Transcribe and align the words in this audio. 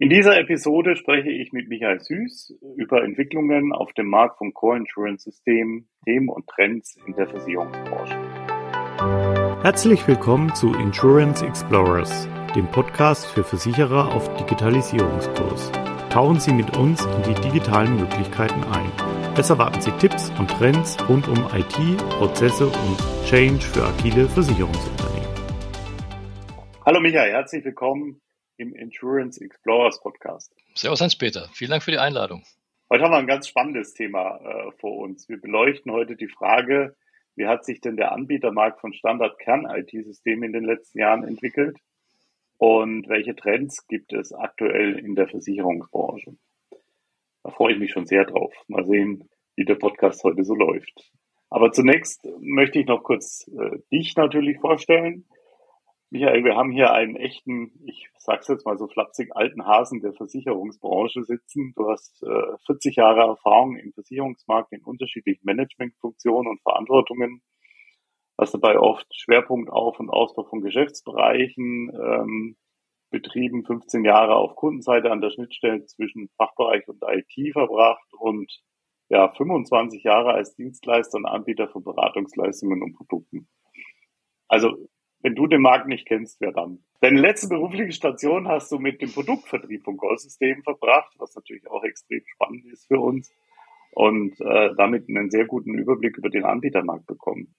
In 0.00 0.10
dieser 0.10 0.38
Episode 0.38 0.94
spreche 0.94 1.28
ich 1.28 1.52
mit 1.52 1.68
Michael 1.68 1.98
Süß 1.98 2.54
über 2.76 3.02
Entwicklungen 3.02 3.72
auf 3.72 3.92
dem 3.94 4.06
Markt 4.06 4.40
Insurance 4.40 5.24
System, 5.24 5.88
Themen 6.04 6.28
und 6.28 6.46
Trends 6.46 6.96
in 7.04 7.14
der 7.14 7.26
Versicherungsbranche. 7.26 8.14
Herzlich 9.64 10.06
willkommen 10.06 10.54
zu 10.54 10.72
Insurance 10.74 11.44
Explorers, 11.44 12.28
dem 12.54 12.68
Podcast 12.68 13.26
für 13.26 13.42
Versicherer 13.42 14.14
auf 14.14 14.32
Digitalisierungskurs. 14.36 15.72
Tauchen 16.10 16.38
Sie 16.38 16.52
mit 16.52 16.76
uns 16.76 17.04
in 17.04 17.34
die 17.34 17.40
digitalen 17.40 17.96
Möglichkeiten 17.96 18.62
ein. 18.72 18.92
Es 19.36 19.50
erwarten 19.50 19.80
Sie 19.80 19.90
Tipps 19.98 20.30
und 20.38 20.48
Trends 20.48 20.96
rund 21.08 21.26
um 21.26 21.38
IT, 21.52 21.96
Prozesse 22.20 22.66
und 22.68 23.26
Change 23.26 23.62
für 23.62 23.82
agile 23.82 24.28
Versicherungsunternehmen. 24.28 25.28
Hallo 26.86 27.00
Michael, 27.00 27.32
herzlich 27.32 27.64
willkommen 27.64 28.20
im 28.58 28.74
Insurance 28.74 29.40
Explorers 29.40 30.00
Podcast. 30.00 30.54
Servus 30.74 31.00
Hans-Peter, 31.00 31.48
vielen 31.54 31.70
Dank 31.70 31.82
für 31.82 31.92
die 31.92 31.98
Einladung. 31.98 32.44
Heute 32.90 33.04
haben 33.04 33.12
wir 33.12 33.18
ein 33.18 33.26
ganz 33.26 33.48
spannendes 33.48 33.94
Thema 33.94 34.38
äh, 34.38 34.72
vor 34.78 34.98
uns. 34.98 35.28
Wir 35.28 35.40
beleuchten 35.40 35.92
heute 35.92 36.16
die 36.16 36.28
Frage, 36.28 36.96
wie 37.36 37.46
hat 37.46 37.64
sich 37.64 37.80
denn 37.80 37.96
der 37.96 38.12
Anbietermarkt 38.12 38.80
von 38.80 38.92
Standard-Kern-IT-Systemen 38.92 40.44
in 40.44 40.52
den 40.52 40.64
letzten 40.64 40.98
Jahren 40.98 41.22
entwickelt 41.22 41.78
und 42.56 43.08
welche 43.08 43.36
Trends 43.36 43.86
gibt 43.86 44.12
es 44.12 44.32
aktuell 44.32 44.98
in 44.98 45.14
der 45.14 45.28
Versicherungsbranche? 45.28 46.36
Da 47.44 47.50
freue 47.50 47.74
ich 47.74 47.78
mich 47.78 47.92
schon 47.92 48.06
sehr 48.06 48.24
drauf. 48.24 48.52
Mal 48.66 48.84
sehen, 48.84 49.28
wie 49.54 49.64
der 49.64 49.76
Podcast 49.76 50.24
heute 50.24 50.42
so 50.44 50.54
läuft. 50.54 51.12
Aber 51.50 51.70
zunächst 51.70 52.26
möchte 52.40 52.80
ich 52.80 52.86
noch 52.86 53.04
kurz 53.04 53.48
äh, 53.48 53.78
dich 53.92 54.16
natürlich 54.16 54.58
vorstellen. 54.58 55.24
Michael, 56.10 56.42
wir 56.42 56.56
haben 56.56 56.70
hier 56.70 56.90
einen 56.92 57.16
echten, 57.16 57.70
ich 57.84 58.08
sag's 58.16 58.48
jetzt 58.48 58.64
mal 58.64 58.78
so 58.78 58.88
flapsig, 58.88 59.28
alten 59.36 59.66
Hasen 59.66 60.00
der 60.00 60.14
Versicherungsbranche 60.14 61.22
sitzen. 61.24 61.74
Du 61.76 61.90
hast 61.90 62.22
äh, 62.22 62.56
40 62.64 62.96
Jahre 62.96 63.20
Erfahrung 63.28 63.76
im 63.76 63.92
Versicherungsmarkt 63.92 64.72
in 64.72 64.82
unterschiedlichen 64.82 65.44
Managementfunktionen 65.44 66.50
und 66.50 66.62
Verantwortungen. 66.62 67.42
Hast 68.38 68.54
dabei 68.54 68.78
oft 68.78 69.06
Schwerpunkt 69.14 69.70
auf 69.70 70.00
und 70.00 70.08
Ausbau 70.08 70.44
von 70.44 70.62
Geschäftsbereichen 70.62 71.90
ähm, 71.94 72.56
betrieben, 73.10 73.66
15 73.66 74.04
Jahre 74.04 74.36
auf 74.36 74.56
Kundenseite 74.56 75.10
an 75.10 75.20
der 75.20 75.30
Schnittstelle 75.30 75.84
zwischen 75.84 76.30
Fachbereich 76.38 76.88
und 76.88 77.02
IT 77.02 77.52
verbracht 77.52 78.08
und 78.18 78.50
ja, 79.10 79.28
25 79.34 80.04
Jahre 80.04 80.32
als 80.32 80.54
Dienstleister 80.54 81.18
und 81.18 81.26
Anbieter 81.26 81.68
von 81.68 81.84
Beratungsleistungen 81.84 82.82
und 82.82 82.94
Produkten. 82.94 83.48
Also 84.48 84.88
wenn 85.20 85.34
du 85.34 85.46
den 85.46 85.62
Markt 85.62 85.88
nicht 85.88 86.06
kennst, 86.06 86.40
wer 86.40 86.52
dann? 86.52 86.78
Deine 87.00 87.20
letzte 87.20 87.48
berufliche 87.48 87.92
Station 87.92 88.48
hast 88.48 88.70
du 88.72 88.78
mit 88.78 89.00
dem 89.02 89.12
Produktvertrieb 89.12 89.84
von 89.84 89.96
Goldsystemen 89.96 90.62
verbracht, 90.62 91.12
was 91.18 91.34
natürlich 91.34 91.68
auch 91.68 91.84
extrem 91.84 92.22
spannend 92.26 92.64
ist 92.66 92.86
für 92.86 92.98
uns 93.00 93.32
und 93.92 94.40
äh, 94.40 94.70
damit 94.76 95.08
einen 95.08 95.30
sehr 95.30 95.46
guten 95.46 95.74
Überblick 95.74 96.16
über 96.18 96.30
den 96.30 96.44
Anbietermarkt 96.44 97.06
bekommen. 97.06 97.54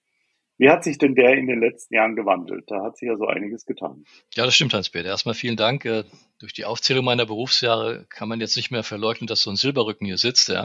Wie 0.59 0.69
hat 0.69 0.83
sich 0.83 0.97
denn 0.97 1.15
der 1.15 1.35
in 1.35 1.47
den 1.47 1.61
letzten 1.61 1.95
Jahren 1.95 2.17
gewandelt? 2.17 2.65
Da 2.67 2.83
hat 2.83 2.97
sich 2.97 3.07
ja 3.07 3.15
so 3.15 3.27
einiges 3.27 3.65
getan. 3.65 4.03
Ja, 4.35 4.43
das 4.43 4.55
stimmt, 4.55 4.73
Hans-Peter. 4.73 5.07
Erstmal 5.07 5.33
vielen 5.33 5.55
Dank. 5.55 5.85
Äh, 5.85 6.03
durch 6.37 6.51
die 6.51 6.65
Aufzählung 6.65 7.05
meiner 7.05 7.25
Berufsjahre 7.25 8.05
kann 8.09 8.27
man 8.27 8.41
jetzt 8.41 8.57
nicht 8.57 8.69
mehr 8.69 8.83
verleugnen, 8.83 9.27
dass 9.27 9.41
so 9.41 9.49
ein 9.49 9.55
Silberrücken 9.55 10.05
hier 10.05 10.17
sitzt, 10.17 10.49
ja. 10.49 10.63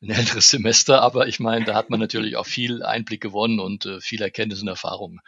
Ein 0.00 0.10
älteres 0.10 0.48
Semester, 0.48 1.02
aber 1.02 1.26
ich 1.26 1.38
meine, 1.38 1.66
da 1.66 1.74
hat 1.74 1.90
man 1.90 2.00
natürlich 2.00 2.36
auch 2.36 2.46
viel 2.46 2.82
Einblick 2.82 3.20
gewonnen 3.20 3.60
und 3.60 3.84
äh, 3.84 4.00
viel 4.00 4.22
Erkenntnis 4.22 4.62
und 4.62 4.68
Erfahrung. 4.68 5.20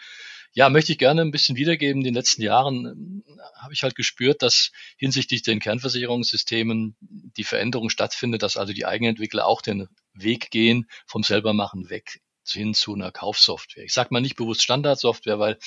Ja, 0.53 0.69
möchte 0.71 0.93
ich 0.93 0.99
gerne 0.99 1.23
ein 1.23 1.31
bisschen 1.31 1.57
wiedergeben. 1.57 2.01
In 2.01 2.05
den 2.05 2.15
letzten 2.15 2.43
Jahren 2.43 3.23
äh, 3.27 3.63
habe 3.63 3.75
ich 3.75 3.83
halt 3.83 3.95
gespürt, 3.95 4.43
dass 4.43 4.73
hinsichtlich 4.97 5.43
den 5.43 5.61
Kernversicherungssystemen 5.61 6.97
die 7.01 7.45
Veränderung 7.45 7.91
stattfindet, 7.91 8.43
dass 8.43 8.57
also 8.57 8.73
die 8.73 8.87
Eigenentwickler 8.87 9.47
auch 9.47 9.63
den 9.63 9.89
Weg 10.15 10.51
gehen 10.51 10.89
vom 11.07 11.23
Selbermachen 11.23 11.91
weg 11.91 12.21
hin 12.51 12.75
zu 12.75 12.95
einer 12.95 13.13
Kaufsoftware. 13.13 13.85
Ich 13.85 13.93
sage 13.93 14.09
mal 14.11 14.21
nicht 14.21 14.37
bewusst 14.37 14.63
Standardsoftware, 14.63 15.39
weil 15.39 15.59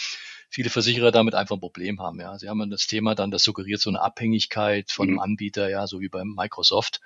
viele 0.49 0.69
Versicherer 0.69 1.11
damit 1.11 1.35
einfach 1.35 1.55
ein 1.55 1.61
Problem 1.61 2.01
haben. 2.01 2.19
Ja, 2.19 2.37
sie 2.37 2.49
haben 2.49 2.69
das 2.69 2.87
Thema 2.87 3.15
dann, 3.15 3.31
das 3.31 3.43
suggeriert 3.43 3.81
so 3.81 3.89
eine 3.89 4.01
Abhängigkeit 4.01 4.91
von 4.91 5.07
einem 5.07 5.15
mhm. 5.15 5.21
Anbieter, 5.21 5.69
ja, 5.69 5.87
so 5.87 6.01
wie 6.01 6.09
beim 6.09 6.33
Microsoft. 6.35 7.01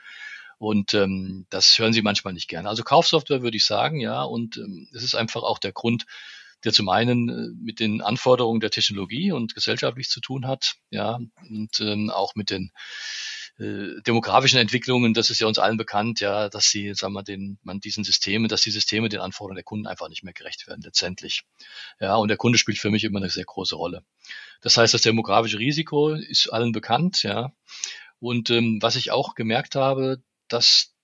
Und 0.57 0.94
ähm, 0.94 1.45
das 1.50 1.77
hören 1.77 1.94
sie 1.94 2.01
manchmal 2.01 2.33
nicht 2.33 2.47
gerne. 2.47 2.69
Also 2.69 2.83
Kaufsoftware 2.83 3.41
würde 3.41 3.57
ich 3.57 3.66
sagen, 3.66 4.00
ja, 4.00 4.23
und 4.23 4.57
ähm, 4.57 4.88
es 4.94 5.03
ist 5.03 5.16
einfach 5.16 5.44
auch 5.44 5.59
der 5.59 5.73
Grund, 5.73 6.05
der 6.65 6.73
zum 6.73 6.89
einen 6.89 7.29
äh, 7.29 7.47
mit 7.61 7.79
den 7.79 8.01
Anforderungen 8.01 8.59
der 8.59 8.71
Technologie 8.71 9.31
und 9.31 9.55
gesellschaftlich 9.55 10.09
zu 10.09 10.19
tun 10.19 10.47
hat, 10.47 10.75
ja, 10.89 11.19
und 11.49 11.79
ähm, 11.79 12.09
auch 12.09 12.35
mit 12.35 12.49
den 12.49 12.71
äh, 13.57 14.01
demografischen 14.05 14.59
Entwicklungen, 14.59 15.13
das 15.13 15.29
ist 15.29 15.39
ja 15.39 15.47
uns 15.47 15.59
allen 15.59 15.77
bekannt, 15.77 16.19
ja, 16.19 16.49
dass 16.49 16.65
sie, 16.65 16.93
sagen 16.93 17.13
wir, 17.13 17.23
den, 17.23 17.57
man 17.63 17.79
diesen 17.79 18.03
Systeme, 18.03 18.47
dass 18.47 18.61
die 18.61 18.71
Systeme 18.71 19.07
den 19.07 19.21
Anforderungen 19.21 19.55
der 19.55 19.63
Kunden 19.63 19.87
einfach 19.87 20.09
nicht 20.09 20.23
mehr 20.23 20.33
gerecht 20.33 20.67
werden, 20.67 20.81
letztendlich. 20.83 21.43
Ja, 21.99 22.15
und 22.15 22.27
der 22.27 22.37
Kunde 22.37 22.57
spielt 22.57 22.79
für 22.79 22.91
mich 22.91 23.03
immer 23.03 23.19
eine 23.19 23.29
sehr 23.29 23.45
große 23.45 23.75
Rolle. 23.75 24.03
Das 24.61 24.75
heißt, 24.75 24.93
das 24.93 25.03
demografische 25.03 25.59
Risiko 25.59 26.09
ist 26.09 26.51
allen 26.51 26.73
bekannt, 26.73 27.23
ja. 27.23 27.53
Und 28.19 28.49
ähm, 28.49 28.79
was 28.81 28.95
ich 28.95 29.11
auch 29.11 29.35
gemerkt 29.35 29.75
habe, 29.75 30.21
dass 30.47 30.94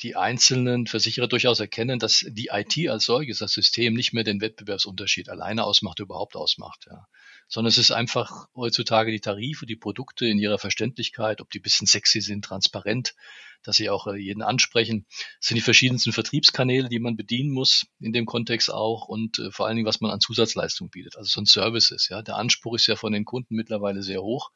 die 0.00 0.16
einzelnen 0.16 0.86
Versicherer 0.86 1.28
durchaus 1.28 1.60
erkennen, 1.60 1.98
dass 1.98 2.26
die 2.28 2.48
IT 2.52 2.88
als 2.88 3.04
solches, 3.04 3.38
das 3.38 3.52
System, 3.52 3.94
nicht 3.94 4.12
mehr 4.12 4.24
den 4.24 4.40
Wettbewerbsunterschied 4.40 5.28
alleine 5.28 5.64
ausmacht, 5.64 6.00
überhaupt 6.00 6.34
ausmacht. 6.34 6.86
Ja. 6.90 7.06
Sondern 7.48 7.68
es 7.68 7.78
ist 7.78 7.92
einfach 7.92 8.48
heutzutage 8.56 9.12
die 9.12 9.20
Tarife, 9.20 9.66
die 9.66 9.76
Produkte 9.76 10.26
in 10.26 10.38
ihrer 10.38 10.58
Verständlichkeit, 10.58 11.40
ob 11.40 11.50
die 11.50 11.60
bisschen 11.60 11.86
sexy 11.86 12.20
sind, 12.20 12.44
transparent, 12.44 13.14
dass 13.62 13.76
sie 13.76 13.88
auch 13.88 14.08
äh, 14.08 14.16
jeden 14.16 14.42
ansprechen. 14.42 15.06
Es 15.40 15.46
sind 15.48 15.56
die 15.56 15.60
verschiedensten 15.60 16.12
Vertriebskanäle, 16.12 16.88
die 16.88 16.98
man 16.98 17.16
bedienen 17.16 17.52
muss, 17.52 17.86
in 18.00 18.12
dem 18.12 18.26
Kontext 18.26 18.72
auch 18.72 19.06
und 19.06 19.38
äh, 19.38 19.52
vor 19.52 19.66
allen 19.66 19.76
Dingen, 19.76 19.86
was 19.86 20.00
man 20.00 20.10
an 20.10 20.20
Zusatzleistung 20.20 20.90
bietet. 20.90 21.16
Also 21.16 21.28
so 21.28 21.40
ein 21.40 21.46
Service 21.46 21.92
ist. 21.92 22.08
Ja. 22.08 22.20
Der 22.22 22.36
Anspruch 22.36 22.74
ist 22.74 22.88
ja 22.88 22.96
von 22.96 23.12
den 23.12 23.24
Kunden 23.24 23.54
mittlerweile 23.54 24.02
sehr 24.02 24.22
hoch, 24.22 24.50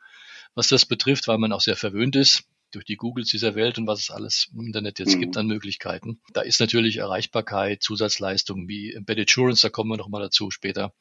was 0.56 0.66
das 0.66 0.84
betrifft, 0.84 1.28
weil 1.28 1.38
man 1.38 1.52
auch 1.52 1.60
sehr 1.60 1.76
verwöhnt 1.76 2.16
ist 2.16 2.44
durch 2.70 2.84
die 2.84 2.96
Googles 2.96 3.28
dieser 3.28 3.54
Welt 3.54 3.78
und 3.78 3.86
was 3.86 4.00
es 4.00 4.10
alles 4.10 4.50
im 4.52 4.66
Internet 4.66 4.98
jetzt 4.98 5.16
mhm. 5.16 5.20
gibt 5.20 5.36
an 5.36 5.46
Möglichkeiten. 5.46 6.20
Da 6.32 6.42
ist 6.42 6.60
natürlich 6.60 6.98
Erreichbarkeit, 6.98 7.82
Zusatzleistungen 7.82 8.68
wie 8.68 8.92
Embedded 8.92 9.30
Assurance, 9.30 9.62
da 9.62 9.70
kommen 9.70 9.90
wir 9.90 9.96
noch 9.96 10.08
mal 10.08 10.20
dazu 10.20 10.50
später, 10.50 10.92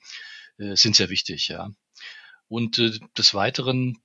äh, 0.58 0.76
sind 0.76 0.96
sehr 0.96 1.10
wichtig, 1.10 1.50
ja. 1.50 1.70
Und 2.48 2.80
äh, 2.80 2.98
des 3.18 3.34
Weiteren 3.34 3.98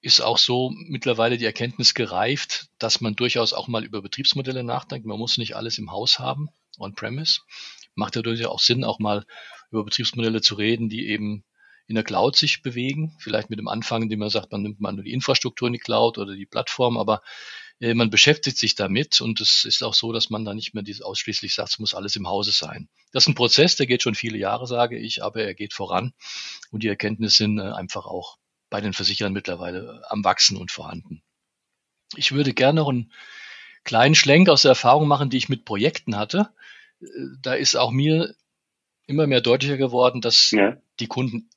ist 0.00 0.20
auch 0.20 0.38
so 0.38 0.70
mittlerweile 0.74 1.38
die 1.38 1.46
Erkenntnis 1.46 1.94
gereift, 1.94 2.66
dass 2.78 3.00
man 3.00 3.16
durchaus 3.16 3.54
auch 3.54 3.68
mal 3.68 3.84
über 3.84 4.02
Betriebsmodelle 4.02 4.62
nachdenkt. 4.62 5.06
Man 5.06 5.18
muss 5.18 5.38
nicht 5.38 5.56
alles 5.56 5.78
im 5.78 5.90
Haus 5.90 6.18
haben, 6.18 6.48
on-premise. 6.78 7.40
Macht 7.94 8.16
ja 8.16 8.22
durchaus 8.22 8.46
auch 8.46 8.60
Sinn, 8.60 8.84
auch 8.84 8.98
mal 8.98 9.24
über 9.70 9.84
Betriebsmodelle 9.84 10.42
zu 10.42 10.56
reden, 10.56 10.90
die 10.90 11.08
eben 11.08 11.44
in 11.86 11.94
der 11.94 12.04
Cloud 12.04 12.36
sich 12.36 12.62
bewegen. 12.62 13.16
Vielleicht 13.18 13.50
mit 13.50 13.58
dem 13.58 13.68
Anfang, 13.68 14.02
indem 14.02 14.20
man 14.20 14.30
sagt, 14.30 14.52
man 14.52 14.62
nimmt 14.62 14.80
mal 14.80 14.92
nur 14.92 15.04
die 15.04 15.12
Infrastruktur 15.12 15.68
in 15.68 15.74
die 15.74 15.78
Cloud 15.78 16.18
oder 16.18 16.34
die 16.34 16.46
Plattform, 16.46 16.96
aber 16.96 17.22
äh, 17.80 17.94
man 17.94 18.10
beschäftigt 18.10 18.56
sich 18.56 18.74
damit 18.74 19.20
und 19.20 19.40
es 19.40 19.64
ist 19.64 19.82
auch 19.82 19.94
so, 19.94 20.12
dass 20.12 20.30
man 20.30 20.44
da 20.44 20.54
nicht 20.54 20.74
mehr 20.74 20.82
dieses 20.82 21.02
ausschließlich 21.02 21.54
sagt, 21.54 21.70
es 21.70 21.78
muss 21.78 21.94
alles 21.94 22.16
im 22.16 22.28
Hause 22.28 22.52
sein. 22.52 22.88
Das 23.12 23.24
ist 23.24 23.28
ein 23.28 23.34
Prozess, 23.34 23.76
der 23.76 23.86
geht 23.86 24.02
schon 24.02 24.14
viele 24.14 24.38
Jahre, 24.38 24.66
sage 24.66 24.98
ich, 24.98 25.22
aber 25.22 25.42
er 25.42 25.54
geht 25.54 25.74
voran 25.74 26.14
und 26.70 26.82
die 26.82 26.88
Erkenntnisse 26.88 27.36
sind 27.36 27.58
äh, 27.58 27.62
einfach 27.62 28.06
auch 28.06 28.38
bei 28.70 28.80
den 28.80 28.92
Versicherern 28.92 29.32
mittlerweile 29.32 30.00
äh, 30.02 30.06
am 30.08 30.24
Wachsen 30.24 30.56
und 30.56 30.70
vorhanden. 30.70 31.22
Ich 32.16 32.32
würde 32.32 32.54
gerne 32.54 32.80
noch 32.80 32.88
einen 32.88 33.12
kleinen 33.82 34.14
Schlenk 34.14 34.48
aus 34.48 34.62
der 34.62 34.70
Erfahrung 34.70 35.08
machen, 35.08 35.30
die 35.30 35.36
ich 35.36 35.48
mit 35.48 35.64
Projekten 35.64 36.16
hatte. 36.16 36.48
Da 37.40 37.54
ist 37.54 37.76
auch 37.76 37.90
mir 37.90 38.34
immer 39.06 39.26
mehr 39.26 39.40
deutlicher 39.40 39.76
geworden, 39.76 40.20
dass 40.20 40.50
ja. 40.52 40.76
die 41.00 41.06
Kunden 41.06 41.50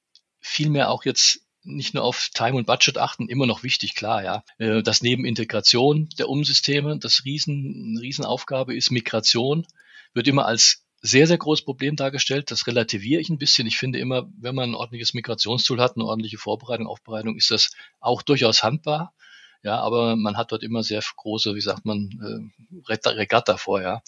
vielmehr 0.48 0.90
auch 0.90 1.06
jetzt 1.06 1.42
nicht 1.64 1.94
nur 1.94 2.04
auf 2.04 2.30
Time 2.34 2.56
und 2.56 2.66
Budget 2.66 2.98
achten, 2.98 3.28
immer 3.28 3.46
noch 3.46 3.64
wichtig, 3.64 3.94
klar, 3.94 4.24
ja. 4.24 4.44
Äh, 4.58 4.82
dass 4.84 5.02
neben 5.02 5.26
Integration 5.26 6.10
der 6.18 6.30
Umsysteme 6.30 6.98
das 6.98 7.24
Riesen, 7.26 7.98
Riesenaufgabe 8.02 8.76
ist, 8.76 8.92
Migration 8.92 9.68
wird 10.14 10.28
immer 10.28 10.46
als 10.46 10.86
sehr, 11.02 11.28
sehr 11.28 11.38
großes 11.38 11.66
Problem 11.66 11.96
dargestellt. 11.96 12.50
Das 12.50 12.66
relativiere 12.68 13.22
ich 13.22 13.30
ein 13.30 13.38
bisschen. 13.38 13.68
Ich 13.68 13.78
finde 13.78 14.00
immer, 14.00 14.28
wenn 14.40 14.56
man 14.56 14.72
ein 14.72 14.76
ordentliches 14.76 15.14
Migrationstool 15.14 15.80
hat, 15.80 15.96
eine 15.96 16.06
ordentliche 16.06 16.38
Vorbereitung, 16.38 16.88
Aufbereitung, 16.88 17.36
ist 17.38 17.52
das 17.52 17.72
auch 18.00 18.22
durchaus 18.22 18.64
handbar. 18.64 19.14
Ja, 19.64 19.80
aber 19.80 20.16
man 20.16 20.38
hat 20.38 20.52
dort 20.52 20.64
immer 20.64 20.84
sehr 20.84 21.02
große, 21.16 21.56
wie 21.56 21.62
sagt 21.62 21.86
man, 21.86 22.52
äh, 22.88 22.94
Regatta 23.10 23.58
vor, 23.58 23.82
ja. 23.82 24.02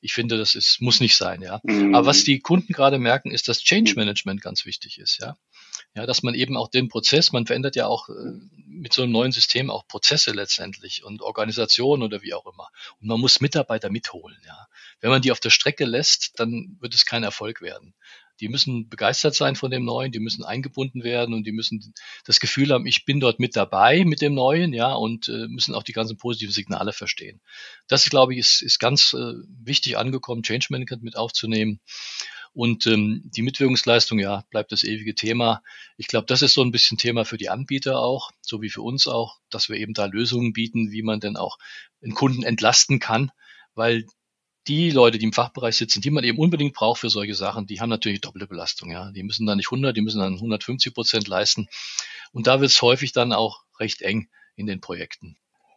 Ich 0.00 0.12
finde, 0.12 0.38
das 0.38 0.54
ist, 0.54 0.80
muss 0.80 1.00
nicht 1.00 1.16
sein, 1.16 1.42
ja. 1.42 1.60
Mhm. 1.62 1.94
Aber 1.94 2.06
was 2.06 2.24
die 2.24 2.40
Kunden 2.40 2.72
gerade 2.72 2.98
merken, 2.98 3.30
ist, 3.30 3.48
dass 3.48 3.62
Change 3.62 3.94
Management 3.96 4.40
ganz 4.40 4.64
wichtig 4.64 4.98
ist, 4.98 5.18
ja. 5.20 5.36
Ja, 5.96 6.06
dass 6.06 6.24
man 6.24 6.34
eben 6.34 6.56
auch 6.56 6.68
den 6.68 6.88
Prozess, 6.88 7.30
man 7.30 7.46
verändert 7.46 7.76
ja 7.76 7.86
auch 7.86 8.08
äh, 8.08 8.12
mit 8.66 8.92
so 8.92 9.02
einem 9.02 9.12
neuen 9.12 9.30
System 9.30 9.70
auch 9.70 9.86
Prozesse 9.86 10.32
letztendlich 10.32 11.04
und 11.04 11.22
Organisationen 11.22 12.02
oder 12.02 12.20
wie 12.20 12.34
auch 12.34 12.46
immer. 12.46 12.68
Und 13.00 13.06
man 13.06 13.20
muss 13.20 13.40
Mitarbeiter 13.40 13.90
mitholen, 13.90 14.38
ja. 14.44 14.66
Wenn 15.00 15.10
man 15.10 15.22
die 15.22 15.30
auf 15.30 15.38
der 15.38 15.50
Strecke 15.50 15.84
lässt, 15.84 16.32
dann 16.40 16.76
wird 16.80 16.94
es 16.94 17.06
kein 17.06 17.22
Erfolg 17.22 17.60
werden. 17.60 17.94
Die 18.40 18.48
müssen 18.48 18.88
begeistert 18.88 19.36
sein 19.36 19.54
von 19.54 19.70
dem 19.70 19.84
Neuen, 19.84 20.10
die 20.10 20.18
müssen 20.18 20.44
eingebunden 20.44 21.04
werden 21.04 21.32
und 21.32 21.44
die 21.46 21.52
müssen 21.52 21.94
das 22.24 22.40
Gefühl 22.40 22.72
haben, 22.72 22.86
ich 22.86 23.04
bin 23.04 23.20
dort 23.20 23.38
mit 23.38 23.54
dabei 23.54 24.04
mit 24.04 24.20
dem 24.20 24.34
Neuen, 24.34 24.72
ja, 24.72 24.92
und 24.94 25.28
äh, 25.28 25.46
müssen 25.46 25.74
auch 25.76 25.84
die 25.84 25.92
ganzen 25.92 26.16
positiven 26.16 26.52
Signale 26.52 26.92
verstehen. 26.92 27.40
Das, 27.86 28.10
glaube 28.10 28.32
ich, 28.32 28.40
ist, 28.40 28.62
ist 28.62 28.80
ganz 28.80 29.12
äh, 29.12 29.34
wichtig 29.62 29.96
angekommen, 29.96 30.42
Change 30.42 30.66
Management 30.70 31.04
mit 31.04 31.16
aufzunehmen. 31.16 31.78
Und 32.54 32.86
ähm, 32.86 33.22
die 33.24 33.42
Mitwirkungsleistung, 33.42 34.20
ja, 34.20 34.44
bleibt 34.50 34.70
das 34.70 34.84
ewige 34.84 35.16
Thema. 35.16 35.60
Ich 35.96 36.06
glaube, 36.06 36.26
das 36.26 36.40
ist 36.40 36.54
so 36.54 36.62
ein 36.62 36.70
bisschen 36.70 36.96
Thema 36.96 37.24
für 37.24 37.36
die 37.36 37.50
Anbieter 37.50 37.98
auch, 37.98 38.30
so 38.42 38.62
wie 38.62 38.70
für 38.70 38.80
uns 38.80 39.08
auch, 39.08 39.40
dass 39.50 39.68
wir 39.68 39.76
eben 39.76 39.92
da 39.92 40.06
Lösungen 40.06 40.52
bieten, 40.52 40.92
wie 40.92 41.02
man 41.02 41.18
denn 41.18 41.36
auch 41.36 41.58
einen 42.00 42.14
Kunden 42.14 42.44
entlasten 42.44 43.00
kann, 43.00 43.32
weil 43.74 44.06
die 44.68 44.90
Leute, 44.90 45.18
die 45.18 45.24
im 45.24 45.32
Fachbereich 45.32 45.76
sitzen, 45.76 46.00
die 46.00 46.10
man 46.10 46.24
eben 46.24 46.38
unbedingt 46.38 46.74
braucht 46.74 47.00
für 47.00 47.10
solche 47.10 47.34
Sachen, 47.34 47.66
die 47.66 47.80
haben 47.80 47.90
natürlich 47.90 48.20
doppelte 48.20 48.46
Belastung. 48.46 48.90
Ja, 48.90 49.10
die 49.10 49.24
müssen 49.24 49.46
dann 49.46 49.58
nicht 49.58 49.68
100, 49.68 49.96
die 49.96 50.00
müssen 50.00 50.20
dann 50.20 50.34
150 50.34 50.94
Prozent 50.94 51.28
leisten. 51.28 51.68
Und 52.32 52.46
da 52.46 52.60
wird 52.60 52.70
es 52.70 52.80
häufig 52.80 53.12
dann 53.12 53.32
auch 53.32 53.64
recht 53.78 54.00
eng 54.00 54.28
in 54.56 54.66
den 54.66 54.80
Projekten. 54.80 55.36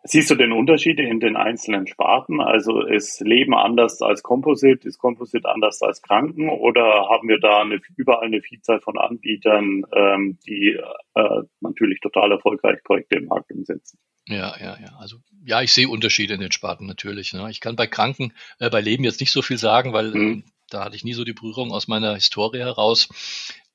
Siehst 0.10 0.32
du 0.32 0.36
denn 0.36 0.54
Unterschiede 0.54 1.04
in 1.04 1.20
den 1.20 1.36
einzelnen 1.36 1.86
Sparten? 1.86 2.40
Also 2.40 2.80
ist 2.80 3.20
Leben 3.20 3.54
anders 3.54 4.02
als 4.02 4.24
Composite, 4.24 4.88
ist 4.88 5.00
Composite 5.00 5.50
anders 5.50 5.82
als 5.82 6.02
Kranken 6.02 6.48
oder 6.48 7.10
haben 7.10 7.28
wir 7.28 7.40
da 7.40 7.60
eine, 7.60 7.82
überall 7.98 8.26
eine 8.26 8.42
Vielzahl 8.42 8.80
von 8.80 8.98
Anbietern, 8.98 9.84
ähm, 9.94 10.40
die 10.48 10.80
äh, 11.14 11.42
natürlich 11.60 12.00
total 12.00 12.32
erfolgreich 12.32 12.82
Projekte 12.86 13.18
im 13.18 13.26
Markt 13.26 13.52
umsetzen? 13.52 14.00
Ja, 14.28 14.56
ja, 14.62 14.78
ja. 14.80 14.96
Also 14.98 15.18
ja, 15.44 15.62
ich 15.62 15.74
sehe 15.74 15.90
Unterschiede 15.90 16.36
in 16.36 16.40
den 16.40 16.54
Sparten 16.54 16.86
natürlich. 16.86 17.34
Ne? 17.34 17.46
Ich 17.52 17.60
kann 17.60 17.76
bei 17.76 17.88
Kranken, 17.88 18.32
äh, 18.60 18.70
bei 18.70 18.80
Leben 18.80 19.04
jetzt 19.04 19.20
nicht 19.20 19.32
so 19.32 19.42
viel 19.42 19.58
sagen, 19.58 19.92
weil 19.92 20.12
mhm. 20.12 20.40
äh, 20.40 20.52
da 20.70 20.86
hatte 20.86 20.96
ich 20.96 21.04
nie 21.04 21.14
so 21.14 21.26
die 21.26 21.34
Berührung 21.34 21.74
aus 21.74 21.90
meiner 21.90 22.16
Historie 22.16 22.60
heraus. 22.60 23.10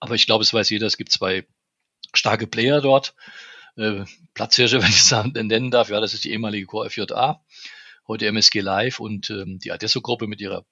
Aber 0.00 0.14
ich 0.14 0.24
glaube, 0.24 0.44
es 0.44 0.54
weiß 0.54 0.70
jeder, 0.70 0.86
es 0.86 0.96
gibt 0.96 1.12
zwei 1.12 1.44
starke 2.14 2.46
Player 2.46 2.80
dort 2.80 3.14
äh, 3.76 4.04
Platzhirsche, 4.34 4.78
wenn 4.82 4.90
ich 4.90 4.98
es 4.98 5.10
nennen 5.12 5.70
darf. 5.70 5.90
Ja, 5.90 6.00
das 6.00 6.14
ist 6.14 6.24
die 6.24 6.32
ehemalige 6.32 6.66
Core 6.66 6.90
FJA, 6.90 7.42
heute 8.06 8.26
MSG 8.26 8.60
Live 8.60 9.00
und 9.00 9.30
ähm, 9.30 9.58
die 9.58 9.72
Adesso-Gruppe 9.72 10.26
mit 10.26 10.40
ihrer 10.40 10.64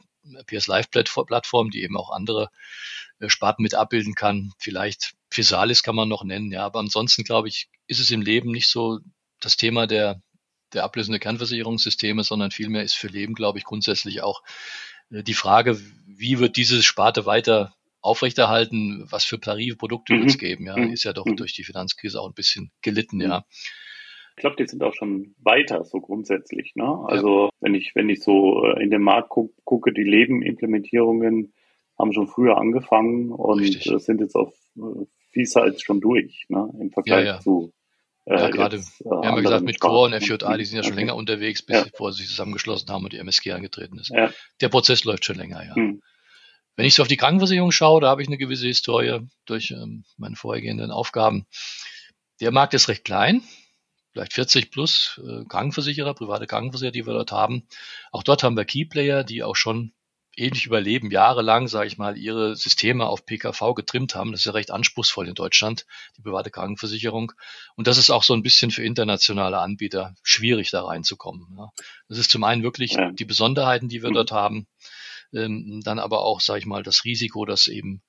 PS 0.46 0.66
Live-Plattform, 0.66 1.70
die 1.70 1.82
eben 1.82 1.96
auch 1.96 2.10
andere 2.10 2.50
äh, 3.20 3.28
Sparten 3.28 3.62
mit 3.62 3.74
abbilden 3.74 4.14
kann. 4.14 4.52
Vielleicht 4.58 5.14
Physalis 5.30 5.82
kann 5.82 5.94
man 5.94 6.08
noch 6.08 6.24
nennen, 6.24 6.52
ja, 6.52 6.64
aber 6.64 6.80
ansonsten 6.80 7.24
glaube 7.24 7.48
ich, 7.48 7.68
ist 7.86 8.00
es 8.00 8.10
im 8.10 8.22
Leben 8.22 8.50
nicht 8.50 8.68
so 8.68 8.98
das 9.40 9.56
Thema 9.56 9.86
der, 9.86 10.20
der 10.72 10.84
ablösende 10.84 11.18
Kernversicherungssysteme, 11.18 12.24
sondern 12.24 12.50
vielmehr 12.50 12.82
ist 12.82 12.94
für 12.94 13.08
Leben, 13.08 13.34
glaube 13.34 13.58
ich, 13.58 13.64
grundsätzlich 13.64 14.22
auch 14.22 14.42
äh, 15.10 15.22
die 15.22 15.34
Frage, 15.34 15.80
wie 16.06 16.38
wird 16.38 16.56
diese 16.56 16.82
Sparte 16.82 17.26
weiter 17.26 17.74
aufrechterhalten, 18.00 19.06
was 19.10 19.24
für 19.24 19.40
Tarifprodukte 19.40 20.14
mhm. 20.14 20.18
wird 20.20 20.30
es 20.30 20.38
geben. 20.38 20.66
Ja, 20.66 20.76
mhm. 20.76 20.92
ist 20.92 21.04
ja 21.04 21.12
doch 21.12 21.26
mhm. 21.26 21.36
durch 21.36 21.52
die 21.52 21.64
Finanzkrise 21.64 22.20
auch 22.20 22.28
ein 22.28 22.34
bisschen 22.34 22.70
gelitten, 22.82 23.16
mhm. 23.16 23.22
ja. 23.22 23.44
Ich 24.36 24.42
glaube, 24.42 24.56
die 24.56 24.66
sind 24.66 24.82
auch 24.82 24.94
schon 24.94 25.34
weiter, 25.38 25.84
so 25.84 26.00
grundsätzlich. 26.00 26.72
Ne? 26.74 27.04
Also 27.06 27.46
ja. 27.46 27.50
wenn 27.60 27.74
ich, 27.74 27.92
wenn 27.94 28.08
ich 28.08 28.22
so 28.22 28.64
äh, 28.64 28.82
in 28.82 28.90
den 28.90 29.02
Markt 29.02 29.28
guck, 29.28 29.52
gucke, 29.64 29.92
die 29.92 30.04
Leben-Implementierungen 30.04 31.52
haben 31.98 32.12
schon 32.12 32.26
früher 32.26 32.56
angefangen 32.56 33.32
und 33.32 33.60
Richtig. 33.60 33.92
sind 34.02 34.20
jetzt 34.20 34.36
auf 34.36 34.54
äh, 34.78 35.04
vielseits 35.30 35.82
schon 35.82 36.00
durch, 36.00 36.46
ne? 36.48 36.72
im 36.80 36.90
Vergleich 36.90 37.26
ja, 37.26 37.34
ja. 37.34 37.40
zu 37.40 37.72
äh, 38.26 38.34
ja, 38.34 38.48
gerade, 38.48 38.76
jetzt, 38.76 39.00
äh, 39.00 39.04
wir 39.04 39.28
haben 39.28 39.36
ja 39.36 39.42
gesagt, 39.42 39.64
mit 39.64 39.80
Core 39.80 40.14
und 40.14 40.22
FJA, 40.22 40.56
die 40.56 40.64
sind 40.64 40.76
ja 40.76 40.82
schon 40.82 40.92
okay. 40.92 41.00
länger 41.00 41.16
unterwegs, 41.16 41.62
bis 41.62 41.76
ja. 41.76 41.84
bevor 41.84 42.12
sie 42.12 42.22
sich 42.22 42.28
zusammengeschlossen 42.28 42.88
haben 42.90 43.04
und 43.04 43.12
die 43.12 43.18
MSG 43.18 43.52
angetreten 43.52 43.98
ist. 43.98 44.10
Ja. 44.10 44.30
Der 44.60 44.68
Prozess 44.68 45.04
läuft 45.04 45.24
schon 45.24 45.36
länger, 45.36 45.64
ja. 45.64 45.74
Hm. 45.74 46.02
Wenn 46.80 46.86
ich 46.86 46.94
so 46.94 47.02
auf 47.02 47.08
die 47.08 47.18
Krankenversicherung 47.18 47.72
schaue, 47.72 48.00
da 48.00 48.08
habe 48.08 48.22
ich 48.22 48.28
eine 48.28 48.38
gewisse 48.38 48.66
Historie 48.66 49.28
durch 49.44 49.70
ähm, 49.70 50.06
meine 50.16 50.34
vorhergehenden 50.34 50.90
Aufgaben. 50.90 51.44
Der 52.40 52.52
Markt 52.52 52.72
ist 52.72 52.88
recht 52.88 53.04
klein, 53.04 53.42
vielleicht 54.14 54.32
40 54.32 54.70
plus 54.70 55.20
äh, 55.22 55.44
Krankenversicherer, 55.44 56.14
private 56.14 56.46
Krankenversicherer, 56.46 56.92
die 56.92 57.06
wir 57.06 57.12
dort 57.12 57.32
haben. 57.32 57.68
Auch 58.12 58.22
dort 58.22 58.42
haben 58.42 58.56
wir 58.56 58.64
Keyplayer, 58.64 59.24
die 59.24 59.42
auch 59.42 59.56
schon 59.56 59.92
ähnlich 60.34 60.64
überleben, 60.64 61.10
jahrelang, 61.10 61.68
sage 61.68 61.86
ich 61.86 61.98
mal, 61.98 62.16
ihre 62.16 62.56
Systeme 62.56 63.04
auf 63.04 63.26
PKV 63.26 63.74
getrimmt 63.74 64.14
haben. 64.14 64.32
Das 64.32 64.40
ist 64.40 64.46
ja 64.46 64.52
recht 64.52 64.70
anspruchsvoll 64.70 65.28
in 65.28 65.34
Deutschland, 65.34 65.84
die 66.16 66.22
private 66.22 66.50
Krankenversicherung. 66.50 67.32
Und 67.76 67.88
das 67.88 67.98
ist 67.98 68.08
auch 68.08 68.22
so 68.22 68.32
ein 68.32 68.42
bisschen 68.42 68.70
für 68.70 68.84
internationale 68.84 69.58
Anbieter 69.58 70.14
schwierig, 70.22 70.70
da 70.70 70.82
reinzukommen. 70.82 71.46
Ja. 71.58 71.68
Das 72.08 72.16
ist 72.16 72.30
zum 72.30 72.42
einen 72.42 72.62
wirklich 72.62 72.96
die 73.12 73.26
Besonderheiten, 73.26 73.90
die 73.90 74.02
wir 74.02 74.12
dort 74.12 74.32
haben 74.32 74.66
ähm, 75.32 75.80
dann 75.84 75.98
aber 75.98 76.22
auch, 76.22 76.40
sage 76.40 76.60
ich 76.60 76.66
mal, 76.66 76.82
das 76.82 77.04
Risiko, 77.04 77.44
dass 77.44 77.68
eben 77.68 78.02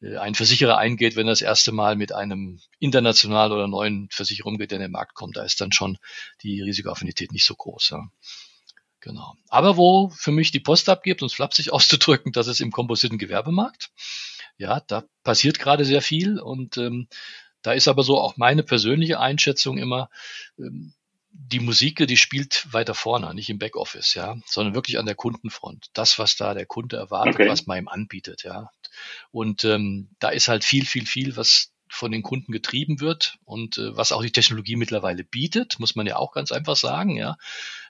äh, 0.00 0.16
ein 0.16 0.34
Versicherer 0.34 0.78
eingeht, 0.78 1.16
wenn 1.16 1.26
er 1.26 1.32
das 1.32 1.42
erste 1.42 1.72
Mal 1.72 1.96
mit 1.96 2.12
einem 2.12 2.60
international 2.78 3.52
oder 3.52 3.68
neuen 3.68 4.08
Versicherung 4.10 4.58
geht, 4.58 4.70
der 4.70 4.78
in 4.78 4.82
den 4.82 4.92
Markt 4.92 5.14
kommt, 5.14 5.36
da 5.36 5.44
ist 5.44 5.60
dann 5.60 5.72
schon 5.72 5.98
die 6.42 6.62
Risikoaffinität 6.62 7.32
nicht 7.32 7.44
so 7.44 7.54
groß. 7.54 7.90
Ja. 7.90 8.08
Genau. 9.00 9.34
Aber 9.48 9.76
wo 9.76 10.08
für 10.16 10.32
mich 10.32 10.50
die 10.50 10.60
Post 10.60 10.88
abgibt, 10.88 11.20
um 11.20 11.26
es 11.26 11.34
flapsig 11.34 11.72
auszudrücken, 11.72 12.32
das 12.32 12.48
ist 12.48 12.60
im 12.60 12.72
kompositen 12.72 13.18
Gewerbemarkt. 13.18 13.90
Ja, 14.56 14.80
da 14.80 15.04
passiert 15.24 15.58
gerade 15.58 15.84
sehr 15.84 16.00
viel 16.00 16.38
und 16.38 16.78
ähm, 16.78 17.08
da 17.62 17.72
ist 17.72 17.88
aber 17.88 18.02
so 18.02 18.20
auch 18.20 18.36
meine 18.36 18.62
persönliche 18.62 19.18
Einschätzung 19.18 19.78
immer, 19.78 20.10
ähm, 20.58 20.94
die 21.36 21.58
Musik, 21.58 22.06
die 22.06 22.16
spielt 22.16 22.72
weiter 22.72 22.94
vorne, 22.94 23.34
nicht 23.34 23.50
im 23.50 23.58
Backoffice, 23.58 24.14
ja, 24.14 24.36
sondern 24.46 24.74
wirklich 24.74 24.98
an 24.98 25.06
der 25.06 25.16
Kundenfront. 25.16 25.88
Das, 25.92 26.18
was 26.18 26.36
da 26.36 26.54
der 26.54 26.64
Kunde 26.64 26.96
erwartet, 26.96 27.34
okay. 27.34 27.48
was 27.48 27.66
man 27.66 27.78
ihm 27.78 27.88
anbietet, 27.88 28.44
ja. 28.44 28.70
Und 29.32 29.64
ähm, 29.64 30.10
da 30.20 30.28
ist 30.28 30.46
halt 30.46 30.64
viel, 30.64 30.86
viel, 30.86 31.06
viel, 31.06 31.36
was 31.36 31.72
von 31.88 32.12
den 32.12 32.22
Kunden 32.22 32.52
getrieben 32.52 33.00
wird 33.00 33.38
und 33.44 33.78
äh, 33.78 33.96
was 33.96 34.12
auch 34.12 34.22
die 34.22 34.32
Technologie 34.32 34.76
mittlerweile 34.76 35.24
bietet, 35.24 35.78
muss 35.80 35.96
man 35.96 36.06
ja 36.06 36.16
auch 36.16 36.32
ganz 36.32 36.52
einfach 36.52 36.76
sagen, 36.76 37.16
ja. 37.16 37.36